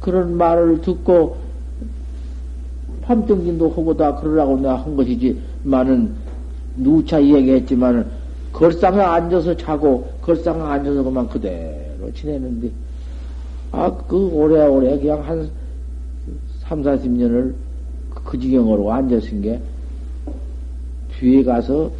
그런 0.00 0.36
말을 0.36 0.80
듣고 0.82 1.36
밤정진도 3.02 3.70
하고 3.70 3.96
다 3.96 4.14
그러라고 4.16 4.56
내가 4.56 4.76
한 4.76 4.96
것이지. 4.96 5.38
많은 5.64 6.14
누차 6.76 7.22
얘기했지만은 7.22 8.06
걸상에 8.52 9.00
앉아서 9.00 9.56
자고 9.56 10.06
걸상에 10.22 10.60
앉아서 10.62 11.02
그만 11.02 11.28
그대로 11.28 12.12
지내는데 12.14 12.70
아 13.72 13.90
그 14.06 14.28
오래오래 14.28 14.98
그냥 14.98 15.26
한 15.26 15.50
3, 16.60 16.82
40년을 16.82 17.54
그 18.24 18.38
지경으로 18.38 18.92
앉았은 18.92 19.42
게 19.42 19.60
뒤에 21.18 21.42
가서 21.42 21.90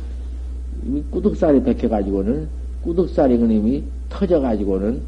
이미 0.86 1.02
꾸덕살이 1.10 1.62
백혀가지고는 1.62 2.48
꾸덕살이 2.82 3.38
그님이 3.38 3.82
터져가지고는 4.10 5.00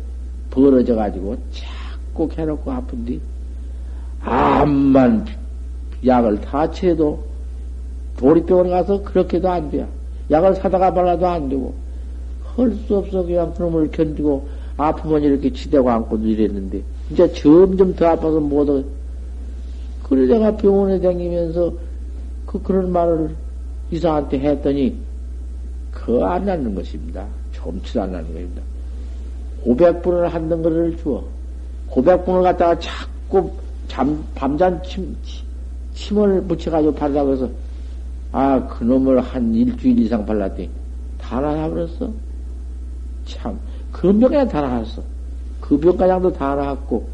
벌어져가지고 0.51 1.37
자꾸 1.51 2.29
해놓고 2.33 2.71
아픈디 2.71 3.21
암만 4.23 5.27
약을 6.05 6.41
다 6.41 6.71
치해도 6.71 7.23
도리병원 8.17 8.71
가서 8.71 9.03
그렇게도 9.03 9.49
안 9.49 9.71
돼요. 9.71 9.87
약을 10.31 10.55
사다가 10.57 10.93
발라도 10.93 11.27
안 11.27 11.49
되고 11.49 11.75
할 12.57 12.73
수 12.87 12.97
없어 12.97 13.23
그냥 13.23 13.53
그놈을 13.53 13.91
견디고 13.91 14.49
아프면 14.79 15.23
이렇게 15.23 15.53
지대고 15.53 15.91
안고도 15.91 16.27
이랬는데 16.27 16.83
이제 17.11 17.31
점점 17.33 17.95
더 17.95 18.07
아파서 18.09 18.41
못하 18.41 18.83
그래 20.03 20.27
내가 20.27 20.57
병원에 20.57 20.99
다니면서 21.01 21.73
그 22.47 22.63
그런 22.63 22.91
말을 22.93 23.37
이사한테 23.91 24.39
했더니 24.39 24.97
그안 25.97 26.45
낫는 26.45 26.75
것입니다. 26.75 27.27
점치도 27.53 28.03
안 28.03 28.13
낫는 28.13 28.33
것입니다. 28.33 28.63
500분을 29.65 30.29
한던 30.29 30.63
거를 30.63 30.97
주어 30.99 31.25
500분을 31.91 32.43
갖다가 32.43 32.79
자꾸 32.79 33.51
잠, 33.89 34.23
밤잠 34.35 34.81
침, 34.83 35.17
침을 35.95 36.43
붙여가지고 36.43 36.95
바르라고 36.95 37.33
해서 37.33 37.51
아, 38.33 38.67
그놈을 38.69 39.21
한 39.21 39.55
일주일 39.55 39.99
이상 40.01 40.27
발랐더니 40.27 40.69
다 41.19 41.41
나가버렸어. 41.41 42.13
참, 43.25 43.59
그런 43.91 44.21
다 44.49 44.61
나갔어. 44.61 45.03
그다 45.61 46.55
나갔고, 46.55 47.09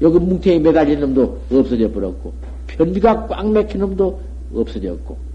여기 0.00 0.18
뭉탱이 0.18 0.60
매달린 0.60 1.00
놈도 1.00 1.40
없어져 1.52 1.90
버렸고, 1.90 2.32
변비가 2.66 3.26
꽉 3.26 3.48
막힌 3.48 3.80
놈도 3.80 4.20
없어졌고, 4.54 5.29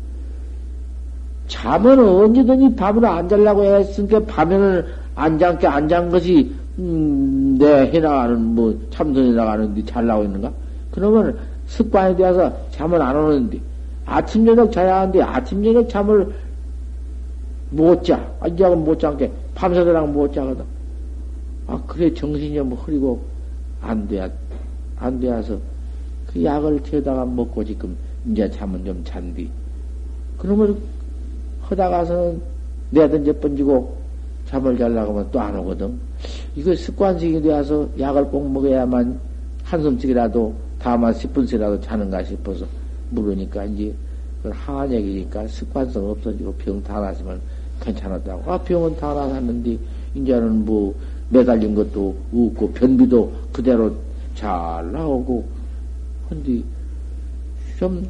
잠은 1.48 2.00
언제든지 2.00 2.76
밤을 2.76 3.06
안 3.06 3.30
자려고 3.30 3.64
했으니까 3.64 4.20
밤에는 4.26 4.86
안 5.16 5.40
잠게 5.40 5.68
안 5.68 5.88
잔 5.88 6.10
것이, 6.10 6.52
음, 6.80 7.56
내 7.58 7.88
해나가는, 7.92 8.42
뭐, 8.42 8.78
참선해 8.90 9.32
나가는데 9.32 9.86
잘나고 9.86 10.24
있는가? 10.24 10.52
그러면 10.92 11.38
습관에 11.68 12.16
대해서 12.16 12.52
잠을 12.72 13.02
안 13.02 13.16
오는데, 13.16 13.60
아침, 14.06 14.46
저녁 14.46 14.72
자야 14.72 15.02
하는데, 15.02 15.22
아침, 15.22 15.64
저녁 15.64 15.88
잠을 15.90 16.28
못 17.70 18.04
자. 18.04 18.30
안자고 18.40 18.76
못 18.76 19.00
자게. 19.00 19.32
밤새도록 19.56 20.12
못 20.12 20.34
자거든. 20.34 20.66
아, 21.68 21.82
그래, 21.88 22.14
정신이 22.14 22.60
뭐 22.60 22.78
흐리고, 22.78 23.22
안 23.82 24.08
돼야, 24.08 24.30
안 25.00 25.20
돼야서, 25.20 25.58
그 26.28 26.44
약을 26.44 26.84
채다가 26.84 27.26
먹고 27.26 27.64
지금, 27.64 27.96
이제 28.30 28.50
잠은 28.52 28.84
좀 28.84 29.02
잔디. 29.06 29.50
그러면, 30.38 30.78
하다가서는 31.70 32.42
내든지 32.92 33.34
번지고, 33.34 33.96
잠을 34.48 34.78
자려고 34.78 35.12
하면 35.14 35.32
또 35.32 35.40
안 35.40 35.58
오거든. 35.58 35.98
이거 36.56 36.76
습관식이 36.76 37.42
되어서 37.42 37.88
약을 38.00 38.26
꼭 38.26 38.50
먹어야만 38.52 39.20
한숨씩이라도 39.64 40.54
다만 40.80 41.14
10분씩이라도 41.14 41.82
자는가 41.82 42.24
싶어서 42.24 42.66
물으니까 43.10 43.66
이제 43.66 43.94
항한 44.44 44.92
얘기니까 44.92 45.48
습관성 45.48 46.10
없어지고 46.12 46.54
병 46.54 46.82
다 46.84 47.00
나시면 47.00 47.42
괜찮았다고. 47.82 48.52
아, 48.52 48.58
병은 48.62 48.96
다 48.98 49.14
나았는데, 49.14 49.78
이제는 50.14 50.64
뭐, 50.66 50.94
매달린 51.30 51.74
것도 51.74 52.16
없고, 52.32 52.72
변비도 52.72 53.34
그대로 53.52 53.94
잘 54.36 54.92
나오고, 54.92 55.44
근데, 56.30 56.62
좀, 57.80 58.08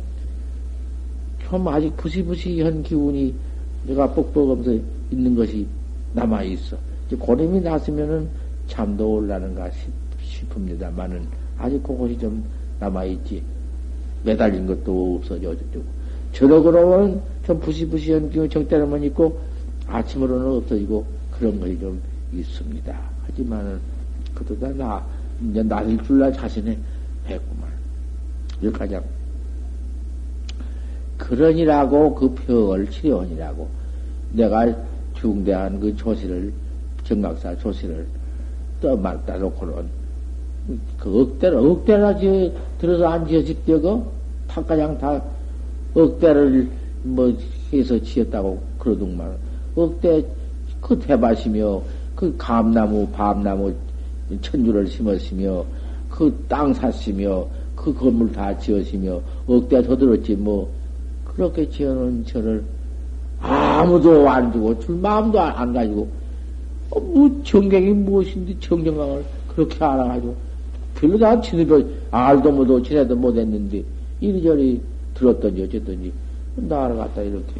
좀 1.56 1.66
아직 1.70 1.96
부시부시한 1.96 2.84
기운이 2.84 3.34
내가 3.88 4.12
뻑뻑하면서 4.12 4.78
있는 5.10 5.36
것이 5.36 5.66
남아있어. 6.14 6.76
이제 7.08 7.16
고름이 7.16 7.62
났으면은 7.62 8.28
잠도 8.68 9.14
올라는가 9.14 9.70
싶, 9.72 9.90
습니다만은 10.54 11.26
아직 11.58 11.82
그것이 11.82 12.20
좀 12.20 12.44
남아있지. 12.82 13.42
매달린 14.26 14.68
것도 14.68 15.16
없어져. 15.16 15.56
저녁으로는 16.34 17.22
좀 17.46 17.60
부시부시한 17.62 18.30
기운 18.30 18.50
정때로만 18.50 19.02
있고, 19.06 19.40
아침으로는 19.88 20.58
없어지고 20.58 21.06
그런 21.32 21.58
것이 21.58 21.80
좀 21.80 22.02
있습니다. 22.34 23.00
하지만은 23.28 23.80
그것도 24.34 24.74
나 24.74 25.06
이제 25.50 25.64
나을 25.64 25.98
줄라 26.04 26.34
자신에 26.34 26.78
했구만. 27.28 27.70
여기까지 28.62 28.98
그러니라고 31.18 32.14
그 32.16 32.34
병을 32.34 32.90
치료하니라고 32.90 33.68
내가 34.32 34.74
중대한 35.16 35.80
그 35.80 35.96
조시를 35.96 36.52
정각사 37.04 37.58
조시를 37.58 38.06
떠맞다 38.82 39.38
놓고는 39.38 39.88
그 40.98 41.22
억대로 41.22 41.72
억대나 41.72 42.18
지 42.18 42.52
들어서 42.80 43.08
안 43.08 43.28
지어집대고 43.28 44.12
탁가장 44.48 44.98
다 44.98 45.22
억대를 45.94 46.70
뭐 47.04 47.36
해서 47.72 48.00
지었다고 48.00 48.60
그러더만. 48.80 49.32
억대 49.76 50.24
그 50.82 50.98
대밭이며 51.00 51.82
그 52.16 52.34
감나무, 52.38 53.08
밤나무 53.10 53.74
천주를 54.42 54.88
심었으며 54.88 55.66
그 56.10 56.34
땅 56.48 56.74
샀으며 56.74 57.46
그 57.76 57.94
건물 57.94 58.32
다 58.32 58.58
지었으며 58.58 59.20
억대 59.48 59.82
더 59.84 59.96
들었지 59.98 60.36
뭐 60.36 60.72
그렇게 61.36 61.70
지어놓은 61.70 62.26
저를 62.26 62.64
아무도 63.40 64.30
안 64.30 64.52
주고 64.52 64.78
줄 64.80 64.96
마음도 64.96 65.40
안, 65.40 65.56
안 65.56 65.74
가지고 65.74 66.08
어, 66.90 67.00
뭐 67.00 67.42
정경이 67.44 67.92
무엇인지 67.92 68.58
정경강을 68.60 69.24
그렇게 69.50 69.84
알아가지고 69.84 70.36
별로 70.96 71.18
다 71.18 71.40
지내도 71.42 71.84
알도 72.12 72.52
못하고 72.52 72.82
지내도 72.82 73.16
못했는데 73.16 73.84
이리저리 74.22 74.82
들었던지 75.14 75.64
어쨌든지 75.64 76.12
나를 76.56 76.98
갖다 76.98 77.22
이렇게 77.22 77.54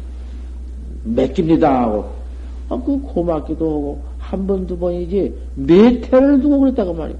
맡깁니다 1.04 1.82
하고 1.82 2.26
아, 2.68 2.80
그 2.84 3.00
고맙기도 3.00 3.64
하고, 3.64 4.02
한 4.18 4.46
번, 4.46 4.66
두 4.66 4.76
번이지, 4.76 5.32
몇 5.54 6.12
해를 6.12 6.40
두고 6.40 6.60
그랬다고 6.60 6.92
말이야. 6.94 7.16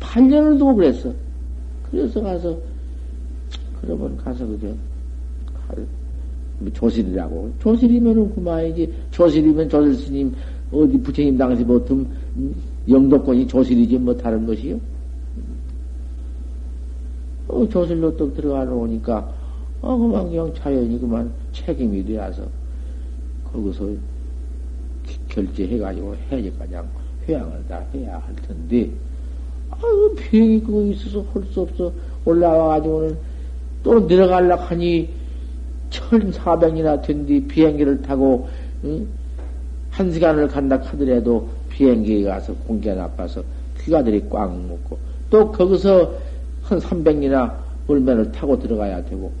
8년을 0.00 0.58
두고 0.58 0.74
그랬어. 0.74 1.12
그래서 1.90 2.20
가서, 2.20 2.56
그러면 3.80 4.16
가서 4.18 4.46
그저, 4.46 4.66
뭐 4.66 5.86
조실이라고. 6.72 7.50
조실이면은 7.60 8.34
그만이지. 8.34 8.92
조실이면 9.10 9.68
조실 9.68 9.94
스님, 9.94 10.34
어디 10.70 10.98
부처님 10.98 11.36
당시 11.38 11.64
보통, 11.64 12.06
영도권이 12.88 13.46
조실이지 13.46 13.98
뭐 13.98 14.14
다른 14.16 14.46
것이요. 14.46 14.78
어, 17.48 17.68
조실로 17.68 18.16
또 18.16 18.32
들어가 18.32 18.64
놓으니까, 18.64 19.32
어, 19.80 19.96
그만 19.96 20.28
그냥 20.28 20.52
자연이 20.54 20.98
그만 21.00 21.32
책임이 21.52 22.04
되어서, 22.04 22.42
거기서 23.52 23.88
결제해가지고 25.28 26.14
해야지까지 26.30 26.74
회양을 27.26 27.64
다 27.68 27.84
해야 27.94 28.18
할 28.18 28.34
텐데, 28.46 28.88
아유, 29.70 30.14
비행이 30.16 30.60
그거 30.60 30.82
있어서 30.82 31.24
할 31.32 31.42
수 31.44 31.62
없어. 31.62 31.92
올라와가지고는 32.24 33.16
또 33.82 33.98
내려가려고 34.06 34.62
하니, 34.62 35.08
1400이나 35.90 37.02
된 37.02 37.26
뒤 37.26 37.40
비행기를 37.46 38.02
타고, 38.02 38.48
응? 38.84 39.06
한 39.90 40.12
시간을 40.12 40.48
간다 40.48 40.76
하더라도 40.76 41.48
비행기에 41.70 42.24
가서 42.24 42.54
공기가 42.66 42.94
나빠서 42.94 43.42
귀가들이 43.80 44.24
꽉 44.30 44.48
먹고, 44.66 44.98
또 45.30 45.50
거기서 45.50 46.14
한 46.62 46.78
300이나 46.78 47.52
얼마를 47.88 48.30
타고 48.32 48.58
들어가야 48.58 49.04
되고, 49.04 49.32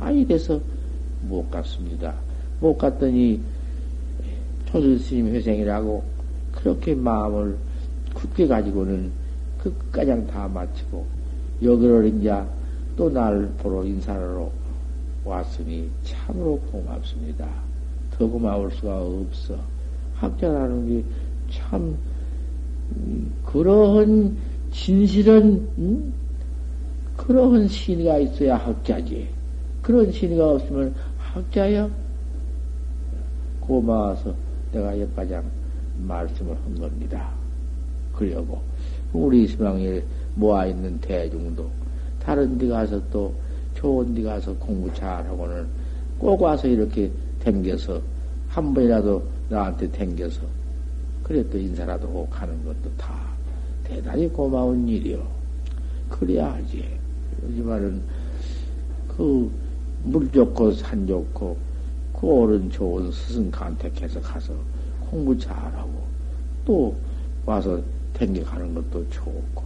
아, 0.00 0.10
이래서 0.10 0.60
못 1.22 1.48
갔습니다. 1.50 2.12
못 2.60 2.76
갔더니, 2.76 3.40
소설 4.70 4.98
스님 4.98 5.28
회생이라고 5.28 6.02
그렇게 6.52 6.94
마음을 6.94 7.56
굳게 8.14 8.48
가지고는 8.48 9.10
그까지 9.62 10.26
다 10.26 10.48
마치고 10.52 11.06
여기를 11.62 12.12
이제 12.18 12.34
또 12.96 13.08
날 13.08 13.48
보러 13.58 13.84
인사하러 13.84 14.50
왔으니 15.24 15.90
참으로 16.04 16.58
고맙습니다. 16.70 17.48
더 18.10 18.26
고마울 18.26 18.70
수가 18.72 19.02
없어. 19.02 19.58
학자라는 20.14 20.88
게 20.88 21.04
참, 21.50 21.96
음, 22.96 23.32
그러한 23.44 24.36
진실은, 24.70 25.68
음? 25.78 26.12
그러한 27.16 27.68
신의가 27.68 28.18
있어야 28.18 28.56
학자지. 28.56 29.28
그런 29.82 30.10
신의가 30.10 30.52
없으면 30.52 30.94
학자야? 31.18 31.88
고마워서 33.60 34.34
내가 34.72 34.98
여기까지 35.00 35.36
말씀을 35.98 36.56
한 36.56 36.78
겁니다. 36.78 37.30
그려고 38.14 38.60
우리 39.12 39.46
시방에 39.46 40.02
모아있는 40.34 41.00
대중도 41.00 41.70
다른 42.20 42.58
데 42.58 42.68
가서 42.68 43.00
또 43.10 43.34
좋은 43.84 44.14
데 44.14 44.22
가서 44.22 44.54
공부 44.54 44.92
잘하고는 44.94 45.66
꼭 46.18 46.40
와서 46.40 46.66
이렇게 46.66 47.10
댕겨서 47.38 48.00
한 48.48 48.72
번이라도 48.72 49.22
나한테 49.50 49.90
댕겨서 49.90 50.40
그래 51.22 51.44
또 51.50 51.58
인사라도 51.58 52.08
하고 52.08 52.26
가는 52.30 52.64
것도 52.64 52.90
다 52.96 53.14
대단히 53.84 54.26
고마운 54.26 54.88
일이요. 54.88 55.22
그래야 56.08 56.54
하지. 56.54 56.82
그러지만은 57.38 58.00
그, 59.06 59.50
물 60.02 60.32
좋고 60.32 60.72
산 60.72 61.06
좋고, 61.06 61.54
그 62.18 62.26
옳은 62.26 62.70
좋은 62.70 63.12
스승 63.12 63.50
간택해서 63.50 64.18
가서 64.22 64.54
공부 65.10 65.38
잘하고, 65.38 65.90
또 66.64 66.96
와서 67.44 67.78
댕겨 68.14 68.42
가는 68.44 68.74
것도 68.74 69.08
좋고, 69.10 69.62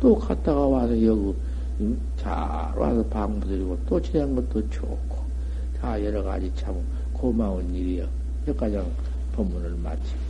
또 0.00 0.14
갔다가 0.14 0.66
와서 0.66 0.92
여기 1.02 1.34
잘 2.16 2.32
와서 2.76 3.04
방부드리고 3.04 3.78
또 3.86 4.00
지내는 4.00 4.34
것도 4.34 4.68
좋고, 4.70 5.18
다 5.80 6.02
여러 6.04 6.22
가지 6.22 6.52
참 6.54 6.76
고마운 7.12 7.74
일이요. 7.74 8.06
여기까지 8.46 8.80
법문을 9.34 9.70
마칩니다. 9.76 10.27